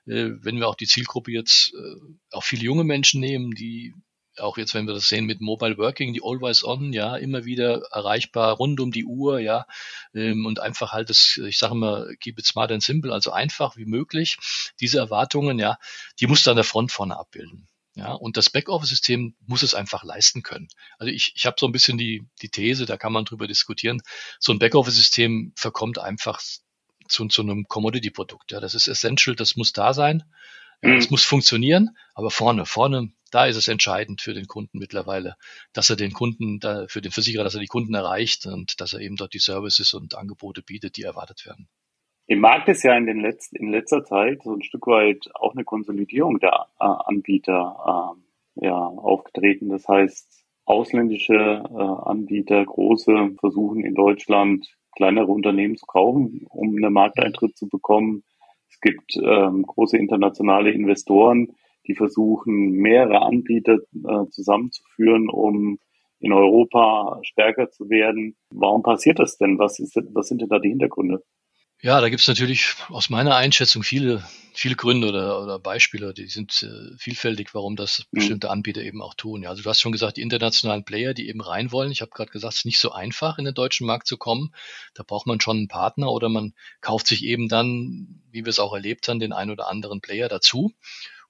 Äh, 0.07 0.31
wenn 0.41 0.57
wir 0.57 0.69
auch 0.69 0.75
die 0.75 0.87
Zielgruppe 0.87 1.31
jetzt 1.31 1.75
äh, 1.75 2.15
auch 2.33 2.45
viele 2.45 2.65
junge 2.65 2.85
Menschen 2.85 3.21
nehmen, 3.21 3.55
die 3.55 3.95
auch 4.39 4.59
jetzt, 4.59 4.75
wenn 4.75 4.87
wir 4.87 4.95
das 4.95 5.09
sehen 5.09 5.27
mit 5.27 5.41
Mobile 5.41 5.79
Working, 5.79 6.13
die 6.13 6.23
Always 6.23 6.65
On, 6.65 6.93
ja, 6.93 7.17
immer 7.17 7.45
wieder 7.45 7.83
erreichbar, 7.91 8.55
rund 8.57 8.81
um 8.81 8.93
die 8.93 9.05
Uhr, 9.05 9.41
ja, 9.41 9.67
ähm, 10.15 10.47
und 10.47 10.61
einfach 10.61 10.93
halt 10.93 11.11
das, 11.11 11.39
ich 11.45 11.59
sage 11.59 11.75
immer, 11.75 12.07
keep 12.21 12.39
it 12.39 12.47
smart 12.47 12.73
and 12.73 12.83
simple, 12.83 13.13
also 13.13 13.31
einfach 13.31 13.77
wie 13.77 13.87
möglich. 13.87 14.39
Diese 14.81 14.99
Erwartungen, 14.99 15.59
ja, 15.59 15.79
die 16.21 16.27
muss 16.27 16.47
an 16.49 16.57
der 16.57 16.65
Front 16.65 16.93
vorne 16.93 17.19
abbilden. 17.19 17.69
Ja, 17.97 18.13
und 18.13 18.37
das 18.37 18.51
Backoffice-System 18.51 19.37
muss 19.47 19.63
es 19.63 19.73
einfach 19.73 20.03
leisten 20.03 20.43
können. 20.43 20.67
Also 20.99 21.13
ich, 21.13 21.33
ich 21.37 21.47
habe 21.47 21.57
so 21.61 21.67
ein 21.67 21.73
bisschen 21.73 21.97
die, 21.97 22.27
die 22.43 22.49
These, 22.49 22.87
da 22.87 22.97
kann 22.97 23.13
man 23.13 23.25
drüber 23.25 23.47
diskutieren. 23.47 24.03
So 24.41 24.53
ein 24.53 24.59
Backoffice-System 24.59 25.53
verkommt 25.55 25.99
einfach 26.01 26.41
zu, 27.09 27.29
zu 27.29 27.43
einem 27.43 27.67
Commodity-Produkt. 27.69 28.51
Ja, 28.51 28.59
das 28.59 28.75
ist 28.75 28.89
essential, 28.89 29.37
das 29.37 29.55
muss 29.55 29.73
da 29.73 29.95
sein. 29.95 30.25
Ja, 30.83 30.97
es 30.97 31.05
mhm. 31.05 31.15
muss 31.15 31.25
funktionieren, 31.25 31.97
aber 32.15 32.31
vorne, 32.31 32.67
vorne, 32.67 33.13
da 33.35 33.47
ist 33.47 33.57
es 33.57 33.67
entscheidend 33.67 34.21
für 34.21 34.33
den 34.33 34.47
Kunden 34.47 34.79
mittlerweile, 34.79 35.35
dass 35.73 35.91
er 35.91 35.97
den 35.97 36.13
Kunden, 36.13 36.61
für 36.89 37.01
den 37.01 37.11
Versicherer, 37.11 37.43
dass 37.43 37.55
er 37.55 37.61
die 37.61 37.67
Kunden 37.67 37.95
erreicht 37.95 38.47
und 38.47 38.81
dass 38.81 38.93
er 38.93 39.01
eben 39.01 39.17
dort 39.17 39.35
die 39.35 39.41
Services 39.41 39.93
und 39.93 40.17
Angebote 40.17 40.63
bietet, 40.63 40.97
die 40.97 41.03
erwartet 41.03 41.45
werden. 41.45 41.69
Im 42.27 42.39
Markt 42.39 42.69
ist 42.69 42.85
ja 42.85 42.97
in, 42.97 43.07
den 43.07 43.21
Letz-, 43.21 43.53
in 43.53 43.71
letzter 43.71 44.05
Zeit 44.05 44.43
so 44.45 44.55
ein 44.55 44.63
Stück 44.63 44.87
weit 44.87 45.29
auch 45.35 45.55
eine 45.55 45.65
Konsolidierung 45.65 46.39
der 46.39 46.69
äh, 46.79 46.85
Anbieter 46.85 48.17
äh, 48.61 48.67
ja, 48.67 48.77
aufgetreten. 48.77 49.69
Das 49.69 49.87
heißt, 49.89 50.45
ausländische 50.65 51.35
äh, 51.35 52.09
Anbieter, 52.09 52.65
große, 52.65 53.33
versuchen 53.41 53.85
in 53.85 53.95
Deutschland 53.95 54.67
kleinere 54.97 55.27
Unternehmen 55.27 55.77
zu 55.77 55.87
kaufen, 55.87 56.47
um 56.51 56.77
einen 56.77 56.93
Markteintritt 56.93 57.59
zu 57.59 57.69
bekommen 57.69 58.23
es 58.75 58.81
gibt 58.81 59.17
ähm, 59.17 59.63
große 59.63 59.97
internationale 59.97 60.73
Investoren, 60.73 61.55
die 61.87 61.95
versuchen, 61.95 62.73
mehrere 62.73 63.23
Anbieter 63.23 63.75
äh, 63.75 64.29
zusammenzuführen, 64.31 65.29
um 65.29 65.79
in 66.21 66.33
Europa 66.33 67.21
stärker 67.23 67.71
zu 67.71 67.91
werden. 67.91 68.37
Warum 68.51 68.83
passiert 68.83 69.19
das 69.19 69.37
denn? 69.37 69.59
Was, 69.59 69.79
ist, 69.79 69.97
was 70.13 70.29
sind 70.29 70.41
denn 70.41 70.49
da 70.49 70.59
die 70.59 70.71
Hintergründe? 70.71 71.23
Ja, 71.85 72.01
da 72.01 72.09
gibt 72.09 72.23
es 72.23 72.29
natürlich 72.29 72.77
aus 72.89 73.11
meiner 73.11 73.37
Einschätzung 73.37 73.83
viele, 73.83 74.25
viele 74.55 74.75
Gründe 74.75 75.09
oder, 75.09 75.43
oder 75.43 75.59
Beispiele, 75.59 76.15
die 76.15 76.29
sind 76.29 76.63
äh, 76.63 76.97
vielfältig, 76.97 77.53
warum 77.53 77.77
das 77.77 78.07
mhm. 78.11 78.17
bestimmte 78.17 78.49
Anbieter 78.49 78.81
eben 78.81 79.03
auch 79.03 79.13
tun. 79.13 79.43
Ja, 79.43 79.51
also 79.51 79.63
du 79.63 79.69
hast 79.69 79.83
schon 79.83 79.93
gesagt, 79.93 80.17
die 80.17 80.23
internationalen 80.23 80.87
Player, 80.87 81.13
die 81.13 81.29
eben 81.29 81.43
rein 81.43 81.73
wollen. 81.73 81.93
Ich 81.93 82.01
habe 82.01 82.11
gerade 82.11 82.31
gesagt, 82.31 82.55
es 82.55 82.59
ist 82.61 82.65
nicht 82.65 82.79
so 82.79 82.93
einfach, 82.93 83.37
in 83.37 83.45
den 83.45 83.53
deutschen 83.53 83.87
Markt 83.87 84.07
zu 84.07 84.17
kommen. 84.17 84.55
Da 84.95 85.03
braucht 85.03 85.27
man 85.27 85.43
schon 85.43 85.59
einen 85.59 85.69
Partner 85.69 86.11
oder 86.11 86.31
man 86.31 86.55
kauft 86.81 87.07
sich 87.07 87.23
eben 87.23 87.49
dann, 87.49 88.23
wie 88.31 88.47
wir 88.47 88.51
es 88.51 88.61
auch 88.61 88.73
erlebt 88.73 89.07
haben, 89.09 89.21
den 89.21 89.35
einen 89.35 89.51
oder 89.51 89.69
anderen 89.69 90.01
Player 90.01 90.31
dazu, 90.31 90.73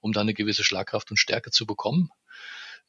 um 0.05 0.13
dann 0.13 0.21
eine 0.21 0.35
gewisse 0.35 0.63
Schlagkraft 0.63 1.09
und 1.09 1.17
Stärke 1.17 1.49
zu 1.49 1.65
bekommen. 1.65 2.11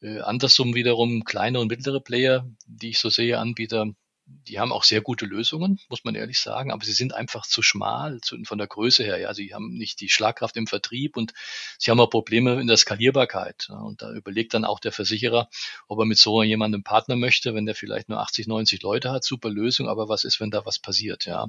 Äh, 0.01 0.19
andersrum 0.19 0.75
wiederum 0.75 1.23
kleine 1.23 1.59
und 1.59 1.67
mittlere 1.67 1.99
Player, 1.99 2.47
die 2.67 2.89
ich 2.89 2.99
so 2.99 3.09
sehe, 3.09 3.39
Anbieter, 3.39 3.87
die 4.27 4.59
haben 4.59 4.71
auch 4.71 4.83
sehr 4.83 5.01
gute 5.01 5.25
Lösungen, 5.25 5.79
muss 5.89 6.03
man 6.03 6.13
ehrlich 6.13 6.37
sagen, 6.39 6.71
aber 6.71 6.85
sie 6.85 6.93
sind 6.93 7.15
einfach 7.15 7.47
zu 7.47 7.63
schmal 7.63 8.19
zu, 8.21 8.37
von 8.43 8.59
der 8.59 8.67
Größe 8.67 9.03
her. 9.03 9.17
Ja, 9.17 9.33
sie 9.33 9.55
haben 9.55 9.69
nicht 9.69 9.99
die 9.99 10.09
Schlagkraft 10.09 10.57
im 10.57 10.67
Vertrieb 10.67 11.17
und 11.17 11.33
sie 11.79 11.89
haben 11.89 11.99
auch 11.99 12.09
Probleme 12.09 12.61
in 12.61 12.67
der 12.67 12.77
Skalierbarkeit. 12.77 13.67
Ja, 13.69 13.79
und 13.79 14.03
da 14.03 14.11
überlegt 14.11 14.53
dann 14.53 14.65
auch 14.65 14.79
der 14.79 14.91
Versicherer, 14.91 15.49
ob 15.87 15.97
er 15.97 16.05
mit 16.05 16.19
so 16.19 16.43
jemandem 16.43 16.83
Partner 16.83 17.15
möchte, 17.15 17.55
wenn 17.55 17.65
der 17.65 17.73
vielleicht 17.73 18.09
nur 18.09 18.19
80, 18.19 18.45
90 18.45 18.83
Leute 18.83 19.11
hat, 19.11 19.23
super 19.23 19.49
Lösung, 19.49 19.87
aber 19.87 20.07
was 20.07 20.23
ist, 20.23 20.39
wenn 20.39 20.51
da 20.51 20.65
was 20.67 20.77
passiert? 20.77 21.25
Ja, 21.25 21.47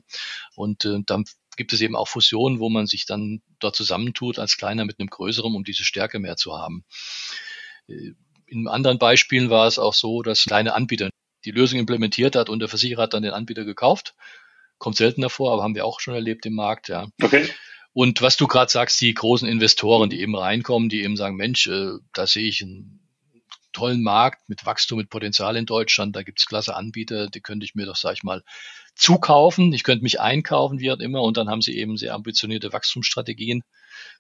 und 0.54 0.87
äh, 0.87 1.00
dann 1.04 1.25
gibt 1.58 1.74
es 1.74 1.82
eben 1.82 1.96
auch 1.96 2.08
Fusionen, 2.08 2.60
wo 2.60 2.70
man 2.70 2.86
sich 2.86 3.04
dann 3.04 3.42
dort 3.58 3.76
zusammentut 3.76 4.38
als 4.38 4.56
kleiner 4.56 4.86
mit 4.86 4.98
einem 4.98 5.10
größeren, 5.10 5.54
um 5.54 5.64
diese 5.64 5.84
Stärke 5.84 6.18
mehr 6.18 6.36
zu 6.36 6.56
haben. 6.56 6.84
Äh, 7.88 8.12
in 8.46 8.66
anderen 8.66 8.98
Beispielen 8.98 9.50
war 9.50 9.66
es 9.66 9.78
auch 9.78 9.92
so, 9.92 10.22
dass 10.22 10.44
kleine 10.44 10.74
Anbieter 10.74 11.10
die 11.44 11.50
Lösung 11.50 11.78
implementiert 11.78 12.34
hat 12.34 12.48
und 12.48 12.60
der 12.60 12.68
Versicherer 12.68 13.02
hat 13.02 13.12
dann 13.12 13.22
den 13.22 13.32
Anbieter 13.32 13.64
gekauft. 13.64 14.14
Kommt 14.78 14.96
seltener 14.96 15.28
vor, 15.28 15.52
aber 15.52 15.62
haben 15.62 15.74
wir 15.74 15.84
auch 15.84 16.00
schon 16.00 16.14
erlebt 16.14 16.46
im 16.46 16.54
Markt, 16.54 16.88
ja. 16.88 17.08
Okay. 17.22 17.46
Und 17.92 18.22
was 18.22 18.36
du 18.36 18.46
gerade 18.46 18.70
sagst, 18.70 19.00
die 19.00 19.12
großen 19.12 19.48
Investoren, 19.48 20.08
die 20.08 20.20
eben 20.20 20.36
reinkommen, 20.36 20.88
die 20.88 21.02
eben 21.02 21.16
sagen, 21.16 21.36
Mensch, 21.36 21.66
äh, 21.66 21.98
da 22.14 22.26
sehe 22.26 22.48
ich 22.48 22.62
einen 22.62 23.00
tollen 23.72 24.02
Markt 24.02 24.48
mit 24.48 24.64
Wachstum, 24.64 24.98
mit 24.98 25.10
Potenzial 25.10 25.56
in 25.56 25.66
Deutschland, 25.66 26.16
da 26.16 26.22
gibt's 26.22 26.46
klasse 26.46 26.74
Anbieter, 26.74 27.28
die 27.28 27.40
könnte 27.40 27.64
ich 27.64 27.74
mir 27.74 27.86
doch, 27.86 27.96
sag 27.96 28.14
ich 28.14 28.22
mal, 28.22 28.42
zukaufen, 28.99 29.73
ich 29.73 29.85
könnte 29.85 30.02
mich 30.02 30.21
einkaufen, 30.21 30.81
wie 30.81 30.90
auch 30.90 30.99
immer, 30.99 31.23
und 31.23 31.37
dann 31.37 31.49
haben 31.49 31.62
sie 31.62 31.78
eben 31.78 31.97
sehr 31.97 32.14
ambitionierte 32.14 32.73
Wachstumsstrategien, 32.73 33.62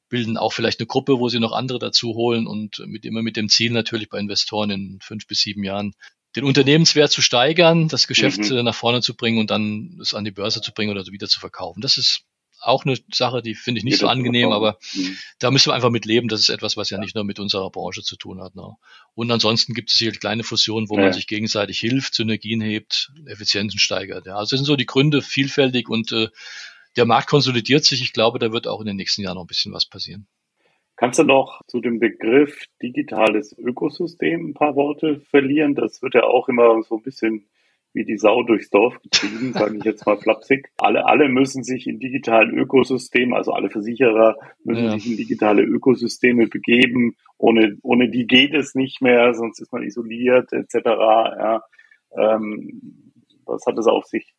bilden 0.08 0.38
auch 0.38 0.52
vielleicht 0.52 0.80
eine 0.80 0.86
Gruppe, 0.86 1.18
wo 1.18 1.28
sie 1.28 1.40
noch 1.40 1.52
andere 1.52 1.78
dazu 1.78 2.14
holen 2.14 2.46
und 2.46 2.82
mit 2.86 3.04
immer 3.04 3.22
mit 3.22 3.36
dem 3.36 3.48
Ziel 3.48 3.72
natürlich 3.72 4.08
bei 4.08 4.18
Investoren 4.18 4.70
in 4.70 4.98
fünf 5.02 5.26
bis 5.26 5.40
sieben 5.40 5.64
Jahren 5.64 5.92
den 6.36 6.44
Unternehmenswert 6.44 7.10
zu 7.10 7.22
steigern, 7.22 7.88
das 7.88 8.06
Geschäft 8.06 8.50
mhm. 8.50 8.58
Äh, 8.58 8.62
nach 8.62 8.74
vorne 8.74 9.02
zu 9.02 9.16
bringen 9.16 9.38
und 9.38 9.50
dann 9.50 9.98
es 10.00 10.14
an 10.14 10.24
die 10.24 10.30
Börse 10.30 10.60
zu 10.60 10.72
bringen 10.72 10.92
oder 10.92 11.04
so 11.04 11.12
wieder 11.12 11.28
zu 11.28 11.40
verkaufen. 11.40 11.80
Das 11.80 11.96
ist 11.96 12.22
auch 12.60 12.84
eine 12.84 12.96
Sache, 13.12 13.42
die 13.42 13.54
finde 13.54 13.78
ich 13.78 13.84
nicht 13.84 13.98
so 13.98 14.08
angenehm, 14.08 14.52
aber 14.52 14.78
mhm. 14.94 15.16
da 15.38 15.50
müssen 15.50 15.70
wir 15.70 15.74
einfach 15.74 15.90
mit 15.90 16.04
leben. 16.04 16.28
Das 16.28 16.40
ist 16.40 16.48
etwas, 16.48 16.76
was 16.76 16.90
ja 16.90 16.98
nicht 16.98 17.14
nur 17.14 17.24
mit 17.24 17.38
unserer 17.38 17.70
Branche 17.70 18.02
zu 18.02 18.16
tun 18.16 18.42
hat. 18.42 18.54
Ne? 18.54 18.74
Und 19.14 19.30
ansonsten 19.30 19.74
gibt 19.74 19.90
es 19.90 19.96
hier 19.96 20.12
kleine 20.12 20.44
Fusionen, 20.44 20.88
wo 20.88 20.96
ja. 20.96 21.04
man 21.04 21.12
sich 21.12 21.26
gegenseitig 21.26 21.78
hilft, 21.78 22.14
Synergien 22.14 22.60
hebt, 22.60 23.12
Effizienzen 23.26 23.78
steigert. 23.78 24.26
Ja. 24.26 24.36
Also 24.36 24.50
das 24.50 24.60
sind 24.60 24.66
so 24.66 24.76
die 24.76 24.86
Gründe 24.86 25.22
vielfältig 25.22 25.88
und 25.88 26.12
äh, 26.12 26.28
der 26.96 27.04
Markt 27.04 27.28
konsolidiert 27.28 27.84
sich. 27.84 28.02
Ich 28.02 28.12
glaube, 28.12 28.38
da 28.38 28.52
wird 28.52 28.66
auch 28.66 28.80
in 28.80 28.86
den 28.86 28.96
nächsten 28.96 29.22
Jahren 29.22 29.36
noch 29.36 29.44
ein 29.44 29.48
bisschen 29.48 29.72
was 29.72 29.86
passieren. 29.86 30.26
Kannst 30.96 31.20
du 31.20 31.22
noch 31.22 31.62
zu 31.68 31.80
dem 31.80 32.00
Begriff 32.00 32.64
digitales 32.82 33.56
Ökosystem 33.56 34.48
ein 34.48 34.54
paar 34.54 34.74
Worte 34.74 35.20
verlieren? 35.20 35.76
Das 35.76 36.02
wird 36.02 36.14
ja 36.14 36.24
auch 36.24 36.48
immer 36.48 36.82
so 36.82 36.96
ein 36.96 37.02
bisschen 37.02 37.46
wie 37.98 38.04
die 38.04 38.16
Sau 38.16 38.42
durchs 38.44 38.70
Dorf 38.70 38.98
getrieben, 39.02 39.52
sage 39.52 39.76
ich 39.76 39.84
jetzt 39.84 40.06
mal 40.06 40.16
flapsig. 40.16 40.70
Alle, 40.78 41.04
alle 41.06 41.28
müssen 41.28 41.64
sich 41.64 41.86
in 41.86 41.98
digitalen 41.98 42.56
Ökosystemen, 42.56 43.34
also 43.34 43.52
alle 43.52 43.68
Versicherer 43.68 44.36
müssen 44.64 44.84
ja. 44.84 44.92
sich 44.92 45.10
in 45.10 45.16
digitale 45.16 45.62
Ökosysteme 45.62 46.46
begeben. 46.46 47.16
Ohne, 47.36 47.76
ohne 47.82 48.08
die 48.08 48.26
geht 48.26 48.54
es 48.54 48.74
nicht 48.74 49.02
mehr, 49.02 49.34
sonst 49.34 49.60
ist 49.60 49.72
man 49.72 49.82
isoliert 49.82 50.52
etc. 50.52 50.74
Ja. 50.84 51.62
Ähm, 52.16 53.12
was 53.44 53.66
hat 53.66 53.76
es 53.78 53.86
auf 53.86 54.04
sich? 54.04 54.34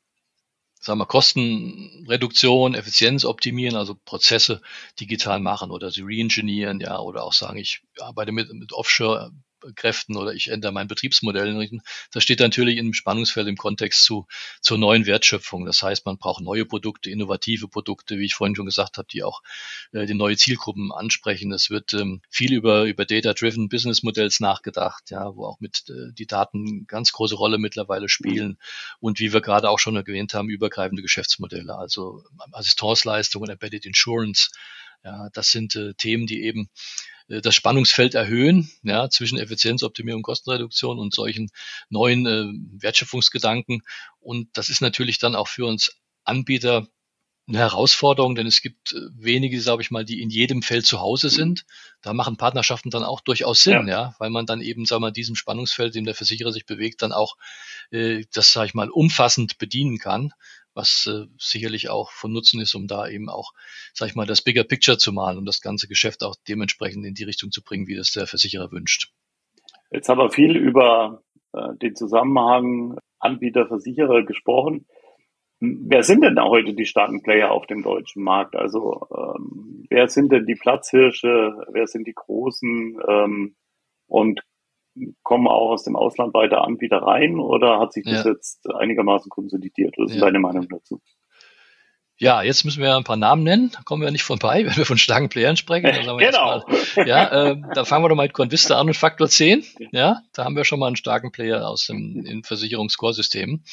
sagen 0.82 1.00
wir, 1.00 1.06
Kostenreduktion, 1.06 2.74
Effizienz 2.74 3.26
optimieren, 3.26 3.76
also 3.76 3.96
Prozesse 4.06 4.62
digital 5.00 5.42
machen 5.42 5.72
oder 5.72 5.92
sie 5.92 6.04
reingenieren, 6.04 6.80
ja, 6.80 7.00
oder 7.00 7.24
auch 7.24 7.34
sagen, 7.34 7.58
ich 7.58 7.82
arbeite 8.00 8.32
mit, 8.32 8.54
mit 8.54 8.72
Offshore 8.72 9.32
Kräften 9.76 10.16
oder 10.16 10.34
ich 10.34 10.50
ändere 10.50 10.72
mein 10.72 10.88
Betriebsmodell. 10.88 11.80
Das 12.12 12.24
steht 12.24 12.40
natürlich 12.40 12.78
im 12.78 12.94
Spannungsfeld 12.94 13.48
im 13.48 13.58
Kontext 13.58 14.04
zu, 14.04 14.28
zur 14.62 14.78
neuen 14.78 15.06
Wertschöpfung. 15.06 15.66
Das 15.66 15.82
heißt, 15.82 16.06
man 16.06 16.18
braucht 16.18 16.42
neue 16.42 16.66
Produkte, 16.66 17.10
innovative 17.10 17.68
Produkte, 17.68 18.18
wie 18.18 18.26
ich 18.26 18.36
vorhin 18.36 18.56
schon 18.56 18.66
gesagt 18.66 18.98
habe, 18.98 19.08
die 19.12 19.24
auch 19.24 19.42
äh, 19.92 20.06
die 20.06 20.14
neue 20.14 20.38
Zielgruppen 20.38 20.92
ansprechen. 20.92 21.52
Es 21.52 21.70
wird 21.70 21.94
ähm, 21.94 22.22
viel 22.30 22.54
über, 22.54 22.86
über 22.86 23.06
Data-Driven 23.06 23.70
Business 23.70 24.04
Modells 24.04 24.40
nachgedacht, 24.40 25.12
ja, 25.12 25.36
wo 25.36 25.46
auch 25.46 25.60
mit 25.60 25.84
äh, 25.90 26.14
die 26.14 26.28
Daten 26.28 26.86
ganz 26.88 27.12
große 27.12 27.36
Rolle 27.36 27.58
mittlerweile 27.58 28.10
spielen. 28.10 28.58
Und 29.00 29.20
wie 29.20 29.34
wir 29.34 29.42
gerade 29.42 29.70
auch 29.70 29.80
schon 29.80 29.96
erwähnt 29.96 30.34
haben, 30.34 30.50
übergreifende 30.50 31.02
Geschäftsmodelle, 31.02 31.76
also 31.76 32.24
Assistenzleistungen, 32.52 33.50
Embedded 33.50 33.86
Insurance. 33.86 34.50
Ja, 35.04 35.30
das 35.34 35.52
sind 35.52 35.76
äh, 35.76 35.94
Themen, 35.94 36.28
die 36.28 36.44
eben 36.44 36.70
das 37.30 37.56
Spannungsfeld 37.56 38.16
erhöhen, 38.16 38.72
ja, 38.84 39.10
zwischen 39.10 39.38
Effizienzoptimierung, 39.38 40.24
Kostenreduktion 40.24 41.00
und 41.00 41.14
solchen 41.14 41.50
neuen 41.90 42.26
äh, 42.26 42.82
Wertschöpfungsgedanken. 42.82 43.84
Und 44.20 44.50
das 44.54 44.70
ist 44.70 44.82
natürlich 44.82 45.20
dann 45.20 45.36
auch 45.36 45.48
für 45.48 45.66
uns 45.66 45.96
Anbieter 46.24 46.88
eine 47.48 47.58
Herausforderung, 47.58 48.36
denn 48.36 48.48
es 48.48 48.62
gibt 48.62 48.94
äh, 48.94 49.00
wenige, 49.16 49.60
sage 49.62 49.82
ich 49.82 49.92
mal, 49.92 50.06
die 50.06 50.22
in 50.22 50.30
jedem 50.30 50.62
Feld 50.62 50.86
zu 50.86 51.00
Hause 51.00 51.30
sind. 51.30 51.66
Da 52.02 52.14
machen 52.14 52.38
Partnerschaften 52.38 52.92
dann 52.92 53.04
auch 53.04 53.22
durchaus 53.22 53.62
Sinn, 53.62 53.88
ja, 53.88 54.10
ja 54.10 54.16
weil 54.20 54.30
man 54.30 54.46
dann 54.46 54.62
eben, 54.62 54.90
wir 54.90 55.00
mal, 55.00 55.12
diesem 55.12 55.36
Spannungsfeld, 55.36 55.96
in 55.96 56.02
dem 56.02 56.06
der 56.06 56.16
Versicherer 56.16 56.52
sich 56.52 56.66
bewegt, 56.66 57.02
dann 57.02 57.12
auch 57.12 57.38
äh, 57.92 58.26
das, 58.34 58.54
sage 58.54 58.68
ich 58.68 58.74
mal, 58.74 58.90
umfassend 58.90 59.58
bedienen 59.58 59.98
kann 59.98 60.32
was 60.74 61.08
äh, 61.08 61.26
sicherlich 61.38 61.90
auch 61.90 62.12
von 62.12 62.32
Nutzen 62.32 62.62
ist, 62.62 62.76
um 62.76 62.88
da 62.88 63.08
eben 63.08 63.30
auch, 63.30 63.54
sag 63.94 64.10
ich 64.10 64.16
mal, 64.16 64.26
das 64.26 64.42
Bigger 64.42 64.64
Picture 64.64 64.98
zu 64.98 65.12
malen, 65.12 65.38
um 65.38 65.46
das 65.46 65.62
ganze 65.62 65.88
Geschäft 65.88 66.24
auch 66.24 66.36
dementsprechend 66.48 67.06
in 67.06 67.14
die 67.14 67.24
Richtung 67.24 67.52
zu 67.52 67.64
bringen, 67.64 67.88
wie 67.88 67.96
das 67.96 68.12
der 68.12 68.28
Versicherer 68.28 68.72
wünscht. 68.72 69.12
Jetzt 69.92 70.10
haben 70.10 70.20
wir 70.20 70.30
viel 70.30 70.56
über 70.56 71.24
äh, 71.54 71.76
den 71.82 71.96
Zusammenhang 71.96 72.98
Anbieter-Versicherer 73.20 74.24
gesprochen. 74.24 74.86
Wer 75.62 76.04
sind 76.04 76.24
denn 76.24 76.36
da 76.36 76.46
heute 76.46 76.74
die 76.74 76.86
starken 76.86 77.22
Player 77.22 77.52
auf 77.52 77.68
dem 77.68 77.84
deutschen 77.84 78.24
Markt? 78.24 78.56
Also 78.56 79.08
ähm, 79.14 79.86
wer 79.90 80.08
sind 80.08 80.32
denn 80.32 80.46
die 80.46 80.56
Platzhirsche? 80.56 81.66
Wer 81.72 81.88
sind 81.88 82.08
die 82.08 82.14
Großen? 82.14 82.98
Ähm, 83.08 83.56
und 84.08 84.40
kommen 85.24 85.48
auch 85.48 85.72
aus 85.72 85.84
dem 85.84 85.96
Ausland 85.96 86.34
weiter 86.34 86.64
Anbieter 86.64 86.98
rein 86.98 87.40
oder 87.40 87.80
hat 87.80 87.94
sich 87.94 88.04
das 88.06 88.24
ja. 88.24 88.32
jetzt 88.32 88.68
einigermaßen 88.72 89.30
konsolidiert? 89.30 89.96
Was 89.98 90.12
ist 90.12 90.18
ja. 90.18 90.26
deine 90.26 90.40
Meinung 90.40 90.68
dazu? 90.70 91.02
Ja, 92.22 92.42
jetzt 92.42 92.66
müssen 92.66 92.84
wir 92.84 92.98
ein 92.98 93.06
paar 93.06 93.16
Namen 93.16 93.44
nennen. 93.44 93.72
Da 93.74 93.80
kommen 93.82 94.02
wir 94.02 94.12
nicht 94.12 94.24
vorbei, 94.24 94.66
wenn 94.66 94.76
wir 94.76 94.86
von 94.86 94.98
starken 94.98 95.30
Playern 95.30 95.56
sprechen. 95.56 95.90
genau. 95.90 96.18
Mal, 96.18 97.08
ja, 97.08 97.52
äh, 97.52 97.62
da 97.74 97.86
fangen 97.86 98.04
wir 98.04 98.10
doch 98.10 98.16
mal 98.16 98.24
mit 98.24 98.34
Convista 98.34 98.80
an 98.80 98.88
und 98.88 98.98
Faktor 98.98 99.30
10. 99.30 99.64
Ja, 99.92 100.22
da 100.34 100.44
haben 100.44 100.56
wir 100.56 100.66
schon 100.66 100.80
mal 100.80 100.88
einen 100.88 100.98
starken 100.98 101.32
Player 101.32 101.68
aus 101.68 101.86
dem 101.86 102.44
Versicherungscore-System. 102.44 103.64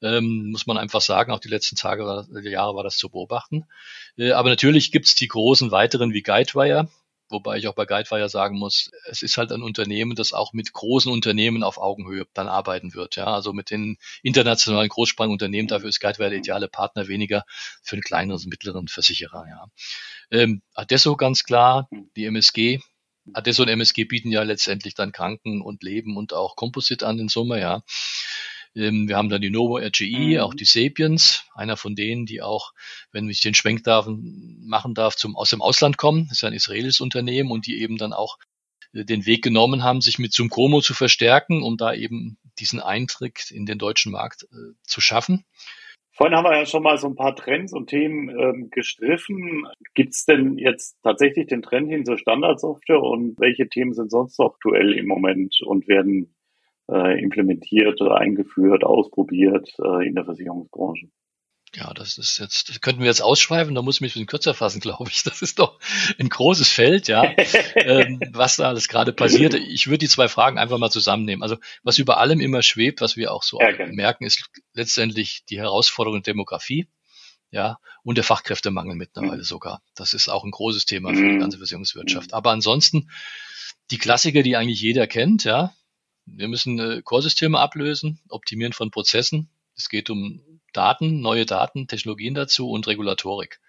Ähm, 0.00 0.50
muss 0.50 0.66
man 0.66 0.78
einfach 0.78 1.00
sagen, 1.00 1.32
auch 1.32 1.40
die 1.40 1.48
letzten 1.48 1.76
Tage, 1.76 2.26
Jahre 2.44 2.76
war 2.76 2.84
das 2.84 2.98
zu 2.98 3.08
beobachten. 3.08 3.64
Äh, 4.16 4.32
aber 4.32 4.48
natürlich 4.48 4.92
gibt's 4.92 5.14
die 5.14 5.26
großen 5.26 5.70
weiteren 5.70 6.12
wie 6.12 6.22
Guidewire, 6.22 6.88
Wobei 7.30 7.58
ich 7.58 7.68
auch 7.68 7.74
bei 7.74 7.84
Guidewire 7.84 8.28
sagen 8.28 8.58
muss, 8.58 8.90
es 9.06 9.22
ist 9.22 9.36
halt 9.36 9.52
ein 9.52 9.62
Unternehmen, 9.62 10.14
das 10.14 10.32
auch 10.32 10.52
mit 10.52 10.72
großen 10.72 11.12
Unternehmen 11.12 11.62
auf 11.62 11.78
Augenhöhe 11.78 12.26
dann 12.32 12.48
arbeiten 12.48 12.94
wird. 12.94 13.16
Ja, 13.16 13.26
also 13.26 13.52
mit 13.52 13.70
den 13.70 13.98
internationalen 14.22 14.88
Großspannunternehmen, 14.88 15.68
dafür 15.68 15.90
ist 15.90 16.00
Guidewire 16.00 16.30
der 16.30 16.38
ideale 16.38 16.68
Partner, 16.68 17.08
weniger 17.08 17.44
für 17.82 17.96
einen 17.96 18.02
kleineren, 18.02 18.48
mittleren 18.48 18.88
Versicherer. 18.88 19.46
Ja. 19.48 19.66
Ähm, 20.30 20.62
Adesso 20.74 21.16
ganz 21.16 21.44
klar, 21.44 21.88
die 22.16 22.24
MSG. 22.24 22.80
Adesso 23.34 23.62
und 23.62 23.68
MSG 23.68 24.04
bieten 24.04 24.30
ja 24.30 24.42
letztendlich 24.42 24.94
dann 24.94 25.12
Kranken 25.12 25.60
und 25.60 25.82
Leben 25.82 26.16
und 26.16 26.32
auch 26.32 26.56
Composite 26.56 27.06
an 27.06 27.18
in 27.18 27.28
Summe, 27.28 27.60
ja. 27.60 27.82
Ähm, 28.78 29.08
wir 29.08 29.16
haben 29.16 29.28
dann 29.28 29.40
die 29.40 29.50
Novo 29.50 29.78
RGI, 29.78 30.36
mhm. 30.36 30.40
auch 30.40 30.54
die 30.54 30.64
Sapiens, 30.64 31.44
einer 31.54 31.76
von 31.76 31.96
denen, 31.96 32.26
die 32.26 32.40
auch, 32.40 32.72
wenn 33.10 33.28
ich 33.28 33.40
den 33.40 33.54
Schwenk 33.54 33.82
darf, 33.84 34.06
machen 34.08 34.94
darf, 34.94 35.16
zum, 35.16 35.36
aus 35.36 35.50
dem 35.50 35.62
Ausland 35.62 35.96
kommen. 35.96 36.26
Das 36.28 36.38
ist 36.38 36.44
ein 36.44 36.52
israelisches 36.52 37.00
Unternehmen 37.00 37.50
und 37.50 37.66
die 37.66 37.80
eben 37.82 37.96
dann 37.96 38.12
auch 38.12 38.38
äh, 38.92 39.04
den 39.04 39.26
Weg 39.26 39.42
genommen 39.42 39.82
haben, 39.82 40.00
sich 40.00 40.18
mit 40.18 40.32
Sumcomo 40.32 40.80
zu 40.80 40.94
verstärken, 40.94 41.62
um 41.62 41.76
da 41.76 41.92
eben 41.92 42.38
diesen 42.58 42.80
Eintritt 42.80 43.50
in 43.50 43.66
den 43.66 43.78
deutschen 43.78 44.12
Markt 44.12 44.44
äh, 44.44 44.74
zu 44.84 45.00
schaffen. 45.00 45.44
Vorhin 46.12 46.36
haben 46.36 46.44
wir 46.44 46.56
ja 46.56 46.66
schon 46.66 46.82
mal 46.82 46.98
so 46.98 47.06
ein 47.06 47.14
paar 47.14 47.36
Trends 47.36 47.72
und 47.72 47.90
Themen 47.90 48.28
ähm, 48.28 48.70
gestriffen. 48.72 49.68
Gibt 49.94 50.14
es 50.14 50.24
denn 50.24 50.58
jetzt 50.58 50.96
tatsächlich 51.04 51.46
den 51.46 51.62
Trend 51.62 51.88
hin 51.88 52.04
zur 52.04 52.18
Standardsoftware 52.18 53.00
und 53.00 53.38
welche 53.38 53.68
Themen 53.68 53.94
sind 53.94 54.10
sonst 54.10 54.40
aktuell 54.40 54.94
im 54.94 55.06
Moment 55.06 55.60
und 55.64 55.86
werden 55.86 56.34
äh, 56.90 57.20
implementiert, 57.22 58.00
eingeführt, 58.00 58.84
ausprobiert 58.84 59.68
äh, 59.78 60.06
in 60.06 60.14
der 60.14 60.24
Versicherungsbranche. 60.24 61.08
Ja, 61.74 61.92
das 61.92 62.16
ist 62.16 62.38
jetzt, 62.38 62.70
das 62.70 62.80
könnten 62.80 63.00
wir 63.00 63.08
jetzt 63.08 63.20
ausschreiben, 63.20 63.74
da 63.74 63.82
muss 63.82 63.96
ich 63.96 64.00
mich 64.00 64.12
ein 64.12 64.20
bisschen 64.20 64.26
kürzer 64.26 64.54
fassen, 64.54 64.80
glaube 64.80 65.10
ich. 65.10 65.22
Das 65.22 65.42
ist 65.42 65.58
doch 65.58 65.78
ein 66.18 66.28
großes 66.28 66.70
Feld, 66.70 67.08
ja, 67.08 67.24
ähm, 67.74 68.20
was 68.32 68.56
da 68.56 68.68
alles 68.68 68.88
gerade 68.88 69.12
passiert. 69.12 69.54
Ich 69.54 69.86
würde 69.86 69.98
die 69.98 70.08
zwei 70.08 70.28
Fragen 70.28 70.58
einfach 70.58 70.78
mal 70.78 70.90
zusammennehmen. 70.90 71.42
Also, 71.42 71.56
was 71.82 71.98
über 71.98 72.18
allem 72.18 72.40
immer 72.40 72.62
schwebt, 72.62 73.00
was 73.00 73.16
wir 73.16 73.32
auch 73.32 73.42
so 73.42 73.60
ja, 73.60 73.86
merken, 73.88 74.24
ist 74.24 74.50
letztendlich 74.72 75.44
die 75.48 75.58
Herausforderung 75.58 76.22
der 76.22 76.32
Demografie, 76.32 76.88
ja, 77.50 77.78
und 78.02 78.16
der 78.16 78.24
Fachkräftemangel 78.24 78.94
mittlerweile 78.94 79.38
mhm. 79.38 79.42
sogar. 79.42 79.82
Das 79.94 80.14
ist 80.14 80.28
auch 80.28 80.44
ein 80.44 80.50
großes 80.50 80.86
Thema 80.86 81.10
für 81.10 81.22
die 81.22 81.34
mhm. 81.34 81.40
ganze 81.40 81.58
Versicherungswirtschaft. 81.58 82.32
Aber 82.32 82.50
ansonsten, 82.50 83.10
die 83.90 83.98
Klassiker, 83.98 84.42
die 84.42 84.56
eigentlich 84.56 84.80
jeder 84.80 85.06
kennt, 85.06 85.44
ja, 85.44 85.72
wir 86.36 86.48
müssen 86.48 86.78
äh, 86.78 87.02
Core-Systeme 87.02 87.58
ablösen, 87.58 88.20
optimieren 88.28 88.72
von 88.72 88.90
Prozessen, 88.90 89.48
Es 89.76 89.88
geht 89.88 90.10
um 90.10 90.42
Daten, 90.72 91.20
neue 91.20 91.46
Daten, 91.46 91.88
Technologien 91.88 92.34
dazu 92.34 92.70
und 92.70 92.86
Regulatorik. 92.86 93.60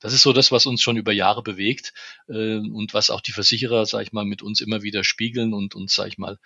Das 0.00 0.12
ist 0.12 0.22
so 0.22 0.32
das, 0.32 0.50
was 0.50 0.66
uns 0.66 0.82
schon 0.82 0.96
über 0.96 1.12
Jahre 1.12 1.42
bewegt 1.44 1.92
äh, 2.28 2.56
und 2.56 2.92
was 2.92 3.10
auch 3.10 3.20
die 3.20 3.30
Versicherer, 3.30 3.86
sage 3.86 4.04
ich 4.04 4.12
mal, 4.12 4.24
mit 4.24 4.42
uns 4.42 4.60
immer 4.60 4.82
wieder 4.82 5.04
spiegeln 5.04 5.54
und 5.54 5.76
uns, 5.76 5.94
sage 5.94 6.08
ich 6.08 6.18
mal, 6.18 6.38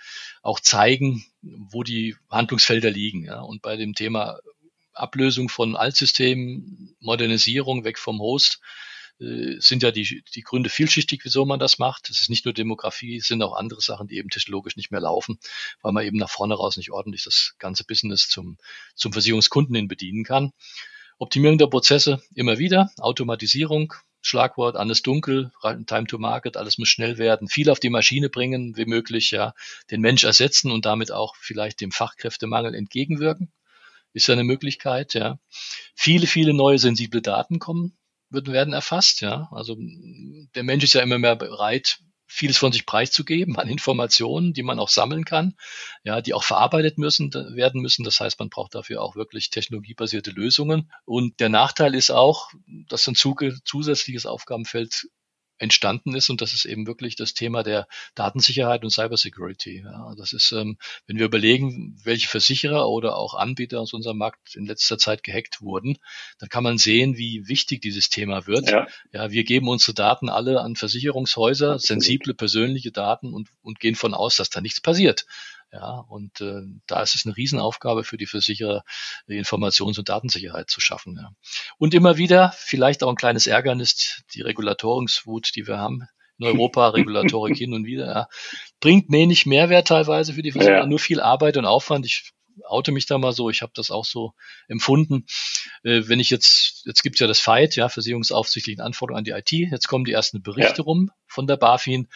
auch 0.42 0.60
zeigen, 0.60 1.24
wo 1.40 1.82
die 1.82 2.16
Handlungsfelder 2.30 2.90
liegen. 2.90 3.24
Ja. 3.24 3.40
Und 3.40 3.62
bei 3.62 3.76
dem 3.76 3.94
Thema 3.94 4.38
Ablösung 4.92 5.48
von 5.48 5.74
Altsystemen, 5.74 6.96
Modernisierung 7.00 7.84
weg 7.84 7.98
vom 7.98 8.20
Host, 8.20 8.60
sind 9.18 9.82
ja 9.82 9.90
die, 9.90 10.22
die 10.34 10.42
Gründe 10.42 10.68
vielschichtig, 10.68 11.20
wieso 11.24 11.46
man 11.46 11.58
das 11.58 11.78
macht. 11.78 12.10
Es 12.10 12.20
ist 12.20 12.28
nicht 12.28 12.44
nur 12.44 12.52
Demografie, 12.52 13.16
es 13.16 13.26
sind 13.26 13.42
auch 13.42 13.54
andere 13.54 13.80
Sachen, 13.80 14.08
die 14.08 14.18
eben 14.18 14.28
technologisch 14.28 14.76
nicht 14.76 14.90
mehr 14.90 15.00
laufen, 15.00 15.38
weil 15.80 15.92
man 15.92 16.04
eben 16.04 16.18
nach 16.18 16.28
vorne 16.28 16.54
raus 16.54 16.76
nicht 16.76 16.90
ordentlich 16.90 17.24
das 17.24 17.54
ganze 17.58 17.84
Business 17.84 18.28
zum, 18.28 18.58
zum 18.94 19.12
Versicherungskunden 19.12 19.74
hin 19.74 19.88
bedienen 19.88 20.24
kann. 20.24 20.52
Optimierung 21.18 21.56
der 21.56 21.68
Prozesse 21.68 22.22
immer 22.34 22.58
wieder, 22.58 22.90
Automatisierung, 22.98 23.94
Schlagwort, 24.20 24.76
alles 24.76 25.00
dunkel, 25.00 25.50
Time 25.62 26.06
to 26.06 26.18
Market, 26.18 26.58
alles 26.58 26.76
muss 26.76 26.88
schnell 26.88 27.16
werden, 27.16 27.48
viel 27.48 27.70
auf 27.70 27.80
die 27.80 27.88
Maschine 27.88 28.28
bringen, 28.28 28.76
wie 28.76 28.84
möglich, 28.84 29.30
ja, 29.30 29.54
den 29.90 30.02
Mensch 30.02 30.24
ersetzen 30.24 30.70
und 30.70 30.84
damit 30.84 31.10
auch 31.12 31.36
vielleicht 31.36 31.80
dem 31.80 31.90
Fachkräftemangel 31.90 32.74
entgegenwirken. 32.74 33.50
Ist 34.12 34.28
ja 34.28 34.34
eine 34.34 34.44
Möglichkeit, 34.44 35.14
ja. 35.14 35.38
Viele, 35.94 36.26
viele 36.26 36.52
neue 36.52 36.78
sensible 36.78 37.22
Daten 37.22 37.58
kommen, 37.60 37.96
werden 38.30 38.74
erfasst, 38.74 39.20
ja. 39.20 39.48
Also 39.52 39.76
der 40.54 40.62
Mensch 40.62 40.84
ist 40.84 40.94
ja 40.94 41.02
immer 41.02 41.18
mehr 41.18 41.36
bereit, 41.36 41.98
vieles 42.28 42.58
von 42.58 42.72
sich 42.72 42.86
preiszugeben 42.86 43.56
an 43.56 43.68
Informationen, 43.68 44.52
die 44.52 44.64
man 44.64 44.78
auch 44.78 44.88
sammeln 44.88 45.24
kann, 45.24 45.54
ja, 46.02 46.20
die 46.20 46.34
auch 46.34 46.42
verarbeitet 46.42 46.98
müssen, 46.98 47.32
werden 47.32 47.80
müssen. 47.80 48.04
Das 48.04 48.20
heißt, 48.20 48.38
man 48.38 48.50
braucht 48.50 48.74
dafür 48.74 49.00
auch 49.00 49.16
wirklich 49.16 49.50
technologiebasierte 49.50 50.32
Lösungen. 50.32 50.90
Und 51.04 51.38
der 51.40 51.48
Nachteil 51.48 51.94
ist 51.94 52.10
auch, 52.10 52.50
dass 52.88 53.06
ein 53.06 53.14
zusätzliches 53.14 54.26
Aufgabenfeld 54.26 55.08
entstanden 55.58 56.14
ist 56.14 56.30
und 56.30 56.40
das 56.40 56.52
ist 56.52 56.64
eben 56.64 56.86
wirklich 56.86 57.16
das 57.16 57.34
Thema 57.34 57.62
der 57.62 57.88
Datensicherheit 58.14 58.84
und 58.84 58.90
Cybersecurity. 58.90 59.82
Ja, 59.84 60.14
das 60.16 60.32
ist, 60.32 60.52
ähm, 60.52 60.76
wenn 61.06 61.18
wir 61.18 61.26
überlegen, 61.26 61.96
welche 62.04 62.28
Versicherer 62.28 62.88
oder 62.88 63.16
auch 63.16 63.34
Anbieter 63.34 63.80
aus 63.80 63.92
unserem 63.92 64.18
Markt 64.18 64.54
in 64.54 64.66
letzter 64.66 64.98
Zeit 64.98 65.22
gehackt 65.22 65.62
wurden, 65.62 65.98
dann 66.38 66.48
kann 66.48 66.64
man 66.64 66.78
sehen, 66.78 67.16
wie 67.16 67.48
wichtig 67.48 67.80
dieses 67.80 68.10
Thema 68.10 68.46
wird. 68.46 68.70
Ja, 68.70 68.86
ja 69.12 69.30
wir 69.30 69.44
geben 69.44 69.68
unsere 69.68 69.94
Daten 69.94 70.28
alle 70.28 70.60
an 70.60 70.76
Versicherungshäuser, 70.76 71.74
Absolut. 71.74 71.86
sensible 72.02 72.34
persönliche 72.34 72.92
Daten 72.92 73.32
und, 73.32 73.48
und 73.62 73.80
gehen 73.80 73.94
von 73.94 74.14
aus, 74.14 74.36
dass 74.36 74.50
da 74.50 74.60
nichts 74.60 74.80
passiert. 74.80 75.26
Ja, 75.72 76.04
und 76.08 76.40
äh, 76.40 76.62
da 76.86 77.02
ist 77.02 77.14
es 77.14 77.26
eine 77.26 77.36
Riesenaufgabe 77.36 78.04
für 78.04 78.16
die 78.16 78.26
Versicherer, 78.26 78.82
die 79.28 79.42
Informations- 79.42 79.98
und 79.98 80.08
Datensicherheit 80.08 80.70
zu 80.70 80.80
schaffen. 80.80 81.16
Ja. 81.20 81.30
Und 81.78 81.92
immer 81.92 82.16
wieder, 82.16 82.54
vielleicht 82.56 83.02
auch 83.02 83.10
ein 83.10 83.16
kleines 83.16 83.46
Ärgernis, 83.46 84.22
die 84.32 84.42
Regulatorungswut, 84.42 85.50
die 85.56 85.66
wir 85.66 85.78
haben 85.78 86.08
in 86.38 86.46
Europa, 86.46 86.88
Regulatorik 86.90 87.56
hin 87.56 87.74
und 87.74 87.84
wieder, 87.84 88.06
ja, 88.06 88.28
bringt 88.80 89.10
wenig 89.10 89.46
Mehrwert 89.46 89.88
teilweise 89.88 90.34
für 90.34 90.42
die 90.42 90.52
Versicherer, 90.52 90.78
ja. 90.78 90.86
nur 90.86 90.98
viel 90.98 91.20
Arbeit 91.20 91.56
und 91.56 91.66
Aufwand. 91.66 92.06
Ich 92.06 92.32
oute 92.64 92.92
mich 92.92 93.06
da 93.06 93.18
mal 93.18 93.32
so, 93.32 93.50
ich 93.50 93.62
habe 93.62 93.72
das 93.74 93.90
auch 93.90 94.04
so 94.04 94.32
empfunden. 94.68 95.26
Äh, 95.82 96.02
wenn 96.06 96.20
ich 96.20 96.30
jetzt, 96.30 96.82
jetzt 96.86 97.02
gibt's 97.02 97.20
ja 97.20 97.26
das 97.26 97.40
Fight, 97.40 97.76
ja, 97.76 97.88
versicherungsaufsichtlichen 97.88 98.80
Anforderungen 98.80 99.18
an 99.18 99.24
die 99.24 99.32
IT, 99.32 99.52
jetzt 99.52 99.88
kommen 99.88 100.04
die 100.04 100.12
ersten 100.12 100.42
Berichte 100.42 100.78
ja. 100.78 100.84
rum 100.84 101.10
von 101.26 101.46
der 101.46 101.56
BaFin. 101.56 102.08